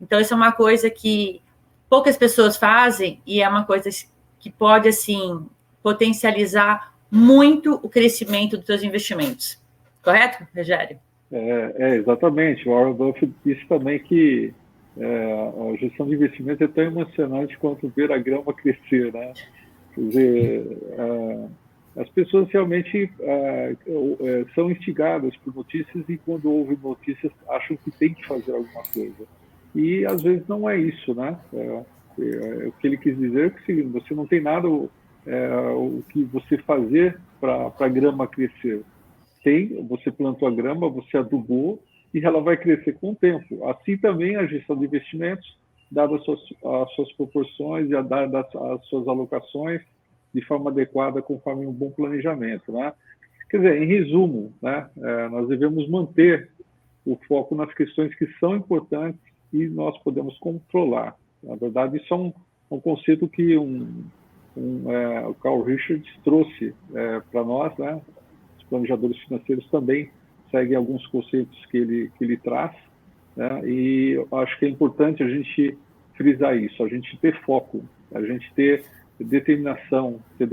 Então, 0.00 0.20
isso 0.20 0.34
é 0.34 0.36
uma 0.36 0.52
coisa 0.52 0.90
que 0.90 1.40
poucas 1.88 2.16
pessoas 2.16 2.56
fazem 2.56 3.20
e 3.24 3.40
é 3.40 3.48
uma 3.48 3.64
coisa 3.64 3.88
que 4.40 4.50
pode, 4.50 4.88
assim, 4.88 5.46
potencializar 5.82 6.92
muito 7.08 7.78
o 7.82 7.88
crescimento 7.88 8.56
dos 8.56 8.66
seus 8.66 8.82
investimentos. 8.82 9.60
Correto, 10.02 10.46
Rogério? 10.56 10.98
É, 11.32 11.74
é, 11.78 11.96
exatamente. 11.96 12.68
O 12.68 12.72
Warren 12.72 12.92
Buffett 12.92 13.32
disse 13.44 13.66
também 13.66 13.98
que 13.98 14.52
é, 14.98 15.32
a 15.72 15.76
gestão 15.76 16.06
de 16.06 16.14
investimentos 16.14 16.60
é 16.60 16.68
tão 16.68 16.84
emocionante 16.84 17.56
quanto 17.58 17.88
ver 17.88 18.12
a 18.12 18.18
grama 18.18 18.52
crescer, 18.52 19.12
né? 19.12 19.32
Quer 19.94 20.00
dizer, 20.00 20.78
é, 20.98 21.48
as 22.00 22.08
pessoas 22.10 22.48
realmente 22.50 23.10
é, 23.20 23.76
é, 23.86 24.44
são 24.54 24.70
instigadas 24.70 25.34
por 25.38 25.54
notícias 25.54 26.04
e 26.08 26.18
quando 26.18 26.50
ouvem 26.50 26.78
notícias 26.82 27.32
acham 27.48 27.76
que 27.76 27.90
tem 27.90 28.12
que 28.12 28.26
fazer 28.26 28.52
alguma 28.52 28.82
coisa. 28.92 29.26
E 29.74 30.04
às 30.04 30.22
vezes 30.22 30.46
não 30.46 30.68
é 30.68 30.78
isso, 30.78 31.14
né? 31.14 31.38
O 32.18 32.72
que 32.72 32.86
ele 32.86 32.98
quis 32.98 33.16
dizer 33.16 33.46
é 33.46 33.50
que 33.50 33.82
você 33.82 34.14
não 34.14 34.26
tem 34.26 34.40
nada 34.40 34.68
é, 35.26 35.48
o 35.74 36.02
que 36.10 36.24
você 36.24 36.58
fazer 36.58 37.18
para 37.40 37.72
a 37.78 37.88
grama 37.88 38.26
crescer. 38.26 38.82
Tem, 39.42 39.86
você 39.86 40.10
plantou 40.10 40.48
a 40.48 40.50
grama, 40.50 40.88
você 40.88 41.16
adubou 41.16 41.82
e 42.14 42.24
ela 42.24 42.40
vai 42.40 42.56
crescer 42.56 42.92
com 42.94 43.10
o 43.10 43.16
tempo. 43.16 43.68
Assim 43.68 43.96
também 43.96 44.36
a 44.36 44.46
gestão 44.46 44.76
de 44.76 44.84
investimentos, 44.84 45.58
dadas 45.90 46.20
as 46.20 46.24
suas, 46.24 46.40
as 46.82 46.92
suas 46.94 47.12
proporções 47.12 47.90
e 47.90 48.02
dadas 48.02 48.46
as 48.54 48.86
suas 48.86 49.06
alocações, 49.08 49.80
de 50.32 50.42
forma 50.42 50.70
adequada, 50.70 51.20
conforme 51.20 51.66
um 51.66 51.72
bom 51.72 51.90
planejamento. 51.90 52.72
Né? 52.72 52.92
Quer 53.50 53.58
dizer, 53.58 53.82
em 53.82 53.86
resumo, 53.86 54.52
né, 54.62 54.88
é, 54.96 55.28
nós 55.28 55.48
devemos 55.48 55.88
manter 55.88 56.50
o 57.04 57.18
foco 57.28 57.54
nas 57.54 57.72
questões 57.74 58.14
que 58.14 58.26
são 58.38 58.56
importantes 58.56 59.20
e 59.52 59.66
nós 59.66 59.98
podemos 60.02 60.38
controlar. 60.38 61.16
Na 61.42 61.56
verdade, 61.56 61.98
isso 61.98 62.14
é 62.14 62.16
um, 62.16 62.32
um 62.70 62.80
conceito 62.80 63.28
que 63.28 63.58
um, 63.58 64.04
um, 64.56 64.90
é, 64.90 65.26
o 65.26 65.34
Carl 65.34 65.62
Richards 65.62 66.08
trouxe 66.24 66.74
é, 66.94 67.20
para 67.30 67.44
nós, 67.44 67.76
né? 67.76 68.00
Planejadores 68.72 69.18
financeiros 69.18 69.68
também 69.70 70.08
seguem 70.50 70.74
alguns 70.74 71.06
conceitos 71.08 71.66
que 71.66 71.76
ele, 71.76 72.10
que 72.16 72.24
ele 72.24 72.38
traz, 72.38 72.74
né? 73.36 73.60
E 73.68 74.24
acho 74.32 74.58
que 74.58 74.64
é 74.64 74.68
importante 74.70 75.22
a 75.22 75.28
gente 75.28 75.76
frisar 76.14 76.56
isso, 76.56 76.82
a 76.82 76.88
gente 76.88 77.14
ter 77.18 77.38
foco, 77.42 77.84
a 78.14 78.22
gente 78.22 78.50
ter 78.54 78.82
determinação, 79.20 80.20
ter, 80.38 80.48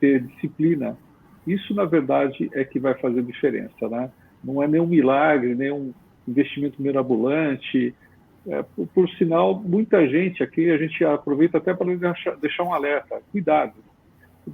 ter 0.00 0.20
disciplina. 0.22 0.98
Isso, 1.46 1.72
na 1.74 1.84
verdade, 1.84 2.50
é 2.54 2.64
que 2.64 2.80
vai 2.80 2.94
fazer 2.94 3.22
diferença, 3.22 3.88
né? 3.88 4.10
Não 4.42 4.60
é 4.60 4.66
nenhum 4.66 4.88
milagre, 4.88 5.54
nenhum 5.54 5.94
investimento 6.26 6.82
mirabolante. 6.82 7.94
É, 8.48 8.62
por, 8.62 8.88
por, 8.88 9.08
sinal, 9.10 9.60
muita 9.60 10.08
gente 10.08 10.42
aqui, 10.42 10.70
a 10.72 10.76
gente 10.76 11.04
aproveita 11.04 11.58
até 11.58 11.72
para 11.72 11.94
deixar, 11.94 12.36
deixar 12.36 12.64
um 12.64 12.74
alerta: 12.74 13.22
cuidado. 13.30 13.74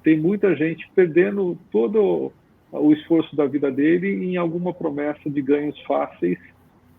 Tem 0.02 0.18
muita 0.18 0.54
gente 0.54 0.86
perdendo 0.94 1.58
todo 1.72 2.30
o 2.72 2.92
esforço 2.92 3.35
da 3.35 3.46
vida 3.46 3.70
dele 3.70 4.24
em 4.24 4.37
alguma 4.37 4.72
promessa 4.72 5.28
de 5.28 5.42
ganhos 5.42 5.78
fáceis, 5.83 6.38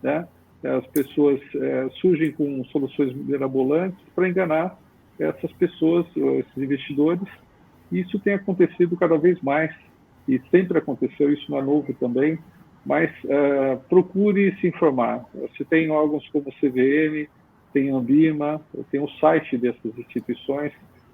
né? 0.02 0.26
As 0.62 0.86
pessoas 0.88 1.40
é, 1.56 1.88
surgem 2.00 2.30
com 2.32 2.64
soluções 2.66 3.12
mirabolantes 3.14 3.98
para 4.14 4.28
enganar 4.28 4.78
essas 5.18 5.52
pessoas, 5.52 6.06
esses 6.16 6.56
investidores. 6.56 7.26
Isso 7.90 8.18
tem 8.20 8.34
acontecido 8.34 8.96
cada 8.96 9.18
vez 9.18 9.40
mais 9.40 9.74
e 10.28 10.40
sempre 10.50 10.78
aconteceu, 10.78 11.32
isso 11.32 11.50
não 11.50 11.58
é 11.58 11.62
novo 11.62 11.92
também, 11.94 12.38
mas 12.86 13.10
uh, 13.24 13.78
procure 13.88 14.56
se 14.60 14.68
informar. 14.68 15.24
Você 15.34 15.64
tem 15.64 15.90
órgãos 15.90 16.26
como 16.28 16.48
o 16.48 16.52
CVM, 16.52 17.28
tem 17.72 17.90
Ambima, 17.90 18.60
tem 18.90 19.00
o 19.00 19.08
site 19.18 19.56
dessas 19.56 19.96
instituições 19.98 20.72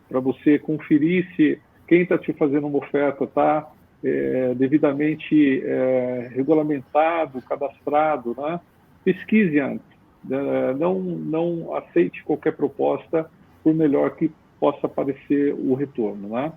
para 0.08 0.20
você 0.20 0.58
conferir 0.58 1.26
se 1.36 1.58
quem 1.86 2.02
está 2.02 2.18
te 2.18 2.32
fazendo 2.32 2.66
uma 2.66 2.78
oferta 2.78 3.24
está 3.24 3.70
é, 4.04 4.54
devidamente 4.54 5.62
é, 5.64 6.30
regulamentado, 6.34 7.42
cadastrado, 7.42 8.34
né? 8.38 8.60
Pesquise 9.04 9.58
antes. 9.58 9.86
Né? 10.24 10.38
Não, 10.78 11.00
não 11.00 11.74
aceite 11.74 12.22
qualquer 12.24 12.52
proposta 12.52 13.28
por 13.62 13.74
melhor 13.74 14.10
que 14.16 14.30
possa 14.60 14.88
parecer 14.88 15.54
o 15.54 15.74
retorno. 15.74 16.28
Né? 16.28 16.52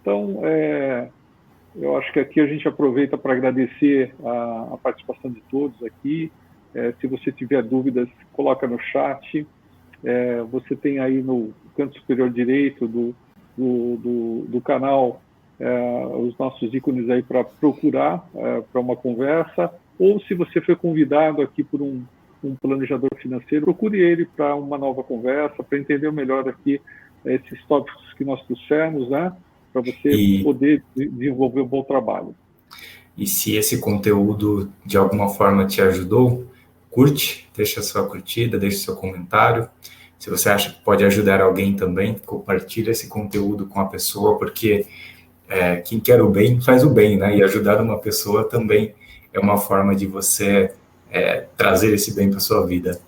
Então, 0.00 0.40
é, 0.44 1.08
eu 1.76 1.96
acho 1.96 2.12
que 2.12 2.20
aqui 2.20 2.40
a 2.40 2.46
gente 2.46 2.66
aproveita 2.68 3.16
para 3.16 3.32
agradecer 3.32 4.14
a, 4.24 4.74
a, 4.74 4.78
participação 4.78 5.30
de 5.30 5.40
todos 5.50 5.82
aqui. 5.82 6.30
É, 6.74 6.92
se 7.00 7.06
você 7.06 7.30
tiver 7.30 7.62
dúvidas, 7.62 8.08
coloca 8.32 8.66
no 8.66 8.78
chat. 8.78 9.46
É, 10.04 10.42
você 10.42 10.74
tem 10.74 10.98
aí 10.98 11.22
no 11.22 11.54
canto 11.76 11.98
superior 11.98 12.28
direito 12.28 12.88
do, 12.88 13.14
do, 13.56 13.96
do, 13.96 14.44
do 14.48 14.60
canal 14.60 15.21
os 16.16 16.36
nossos 16.38 16.74
ícones 16.74 17.08
aí 17.08 17.22
para 17.22 17.44
procurar 17.44 18.28
é, 18.34 18.62
para 18.72 18.80
uma 18.80 18.96
conversa. 18.96 19.72
Ou 19.98 20.20
se 20.20 20.34
você 20.34 20.60
foi 20.60 20.74
convidado 20.74 21.42
aqui 21.42 21.62
por 21.62 21.80
um 21.80 22.02
um 22.44 22.56
planejador 22.56 23.10
financeiro, 23.18 23.64
procure 23.64 24.00
ele 24.00 24.26
para 24.26 24.54
uma 24.56 24.76
nova 24.76 25.02
conversa, 25.02 25.62
para 25.62 25.78
entender 25.78 26.10
melhor 26.10 26.48
aqui 26.48 26.80
esses 27.24 27.62
tópicos 27.66 28.12
que 28.14 28.24
nós 28.24 28.42
trouxemos, 28.46 29.08
né? 29.08 29.32
Para 29.72 29.82
você 29.82 30.10
e, 30.10 30.42
poder 30.42 30.82
desenvolver 30.94 31.60
um 31.60 31.66
bom 31.66 31.82
trabalho. 31.82 32.34
E 33.16 33.26
se 33.26 33.56
esse 33.56 33.80
conteúdo 33.80 34.72
de 34.84 34.96
alguma 34.96 35.28
forma 35.28 35.66
te 35.66 35.80
ajudou, 35.80 36.46
curte, 36.90 37.48
deixa 37.56 37.80
sua 37.82 38.06
curtida, 38.08 38.58
deixa 38.58 38.78
seu 38.78 38.96
comentário. 38.96 39.68
Se 40.18 40.30
você 40.30 40.48
acha 40.48 40.70
que 40.72 40.80
pode 40.82 41.04
ajudar 41.04 41.40
alguém 41.40 41.74
também, 41.74 42.14
compartilha 42.14 42.90
esse 42.90 43.08
conteúdo 43.08 43.66
com 43.66 43.80
a 43.80 43.86
pessoa, 43.86 44.38
porque 44.38 44.86
é, 45.52 45.76
quem 45.82 46.00
quer 46.00 46.22
o 46.22 46.30
bem 46.30 46.60
faz 46.60 46.82
o 46.82 46.88
bem, 46.88 47.18
né? 47.18 47.36
E 47.36 47.42
ajudar 47.42 47.80
uma 47.80 47.98
pessoa 47.98 48.48
também 48.48 48.94
é 49.32 49.38
uma 49.38 49.58
forma 49.58 49.94
de 49.94 50.06
você 50.06 50.72
é, 51.10 51.46
trazer 51.56 51.92
esse 51.92 52.14
bem 52.14 52.30
para 52.30 52.40
sua 52.40 52.66
vida. 52.66 52.98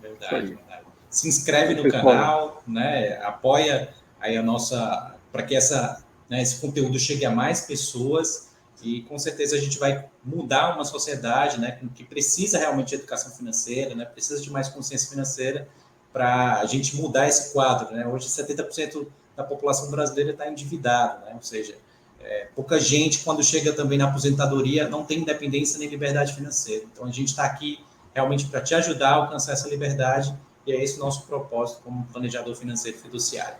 Verdade, 0.00 0.46
verdade. 0.46 0.84
Se 1.10 1.28
inscreve 1.28 1.74
no 1.74 1.90
canal, 1.90 2.62
né? 2.66 3.20
Apoia 3.24 3.88
aí 4.20 4.36
a 4.36 4.42
nossa 4.42 5.16
para 5.32 5.42
que 5.42 5.56
essa 5.56 6.04
né, 6.28 6.40
esse 6.40 6.60
conteúdo 6.60 6.98
chegue 6.98 7.24
a 7.24 7.30
mais 7.30 7.62
pessoas 7.62 8.50
e 8.82 9.02
com 9.02 9.18
certeza 9.18 9.56
a 9.56 9.58
gente 9.58 9.78
vai 9.78 10.06
mudar 10.24 10.74
uma 10.74 10.84
sociedade, 10.84 11.60
né, 11.60 11.78
que 11.94 12.04
precisa 12.04 12.58
realmente 12.58 12.90
de 12.90 12.94
educação 12.94 13.32
financeira, 13.32 13.94
né, 13.94 14.04
precisa 14.04 14.40
de 14.40 14.50
mais 14.50 14.68
consciência 14.68 15.10
financeira 15.10 15.68
para 16.12 16.60
a 16.60 16.66
gente 16.66 16.96
mudar 16.96 17.28
esse 17.28 17.52
quadro, 17.52 17.94
né? 17.94 18.06
Hoje 18.06 18.28
70% 18.28 19.06
da 19.36 19.44
população 19.44 19.90
brasileira 19.90 20.32
está 20.32 20.50
endividada, 20.50 21.24
né? 21.26 21.32
Ou 21.34 21.42
seja, 21.42 21.76
é, 22.20 22.48
pouca 22.54 22.78
gente, 22.78 23.24
quando 23.24 23.42
chega 23.42 23.72
também 23.72 23.98
na 23.98 24.06
aposentadoria, 24.06 24.88
não 24.88 25.04
tem 25.04 25.20
independência 25.20 25.78
nem 25.78 25.88
liberdade 25.88 26.34
financeira. 26.34 26.84
Então, 26.92 27.06
a 27.06 27.10
gente 27.10 27.28
está 27.28 27.44
aqui 27.44 27.82
realmente 28.14 28.46
para 28.46 28.60
te 28.60 28.74
ajudar 28.74 29.10
a 29.10 29.14
alcançar 29.14 29.52
essa 29.52 29.68
liberdade, 29.68 30.34
e 30.66 30.72
é 30.72 30.82
esse 30.82 30.98
o 30.98 31.00
nosso 31.00 31.26
propósito 31.26 31.82
como 31.82 32.04
planejador 32.06 32.54
financeiro 32.54 32.98
fiduciário. 32.98 33.56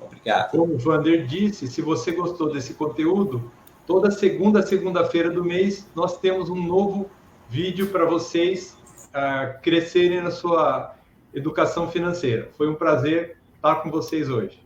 Obrigado. 0.00 0.50
Como 0.50 0.74
o 0.74 0.78
Vander 0.78 1.26
disse, 1.26 1.68
se 1.68 1.82
você 1.82 2.12
gostou 2.12 2.52
desse 2.52 2.74
conteúdo, 2.74 3.52
toda 3.86 4.10
segunda, 4.10 4.62
segunda-feira 4.62 5.30
do 5.30 5.44
mês, 5.44 5.86
nós 5.94 6.18
temos 6.18 6.48
um 6.48 6.60
novo 6.66 7.10
vídeo 7.48 7.88
para 7.88 8.04
vocês 8.04 8.76
uh, 9.08 9.60
crescerem 9.60 10.22
na 10.22 10.30
sua 10.30 10.94
educação 11.34 11.90
financeira. 11.90 12.50
Foi 12.56 12.68
um 12.68 12.74
prazer 12.74 13.36
estar 13.54 13.76
com 13.76 13.90
vocês 13.90 14.28
hoje. 14.28 14.60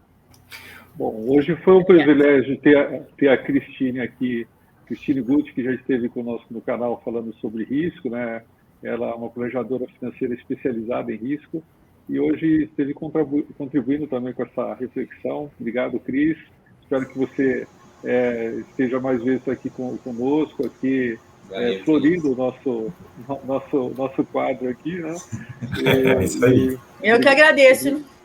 Bom, 0.96 1.26
hoje 1.28 1.54
foi 1.56 1.74
um 1.74 1.84
privilégio 1.84 2.56
ter 2.56 2.78
a, 2.78 3.00
ter 3.18 3.28
a 3.28 3.36
Cristine 3.36 4.00
aqui, 4.00 4.46
Cristine 4.86 5.20
Gutti, 5.20 5.52
que 5.52 5.62
já 5.62 5.72
esteve 5.72 6.08
conosco 6.08 6.46
no 6.50 6.62
canal 6.62 7.02
falando 7.04 7.34
sobre 7.34 7.64
risco, 7.64 8.08
né? 8.08 8.42
Ela 8.82 9.10
é 9.10 9.14
uma 9.14 9.28
planejadora 9.28 9.86
financeira 9.98 10.32
especializada 10.32 11.12
em 11.12 11.16
risco 11.16 11.62
e 12.08 12.18
hoje 12.18 12.64
esteve 12.64 12.94
contribuindo 12.94 14.06
também 14.06 14.32
com 14.32 14.42
essa 14.42 14.72
reflexão. 14.74 15.50
Obrigado, 15.60 16.00
Cris. 16.00 16.38
Espero 16.80 17.06
que 17.06 17.18
você 17.18 17.66
é, 18.02 18.54
esteja 18.70 18.98
mais 18.98 19.22
vezes 19.22 19.46
aqui 19.48 19.68
com, 19.68 19.98
conosco, 19.98 20.64
aqui 20.66 21.18
é, 21.50 21.78
florindo 21.84 22.32
o 22.32 22.36
nosso, 22.36 22.92
nosso, 23.44 23.92
nosso 23.98 24.24
quadro 24.24 24.68
aqui, 24.70 24.98
né? 24.98 25.14
É 25.84 26.24
isso 26.24 26.42
aí. 26.42 26.78
Eu 27.02 27.20
que 27.20 27.28
agradeço. 27.28 28.15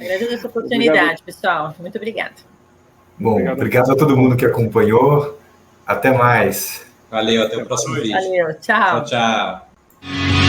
Agradeço 0.00 0.34
essa 0.34 0.46
oportunidade, 0.46 0.98
obrigado. 0.98 1.22
pessoal. 1.24 1.74
Muito 1.78 1.96
obrigada. 1.96 2.34
Bom, 3.18 3.32
obrigado. 3.32 3.56
obrigado 3.56 3.92
a 3.92 3.96
todo 3.96 4.16
mundo 4.16 4.36
que 4.36 4.46
acompanhou. 4.46 5.38
Até 5.86 6.12
mais. 6.12 6.86
Valeu, 7.10 7.42
até 7.42 7.56
o 7.56 7.66
próximo 7.66 7.96
vídeo. 7.96 8.12
Valeu, 8.12 8.60
tchau. 8.60 9.04
Tchau, 9.04 9.04
tchau. 9.04 10.39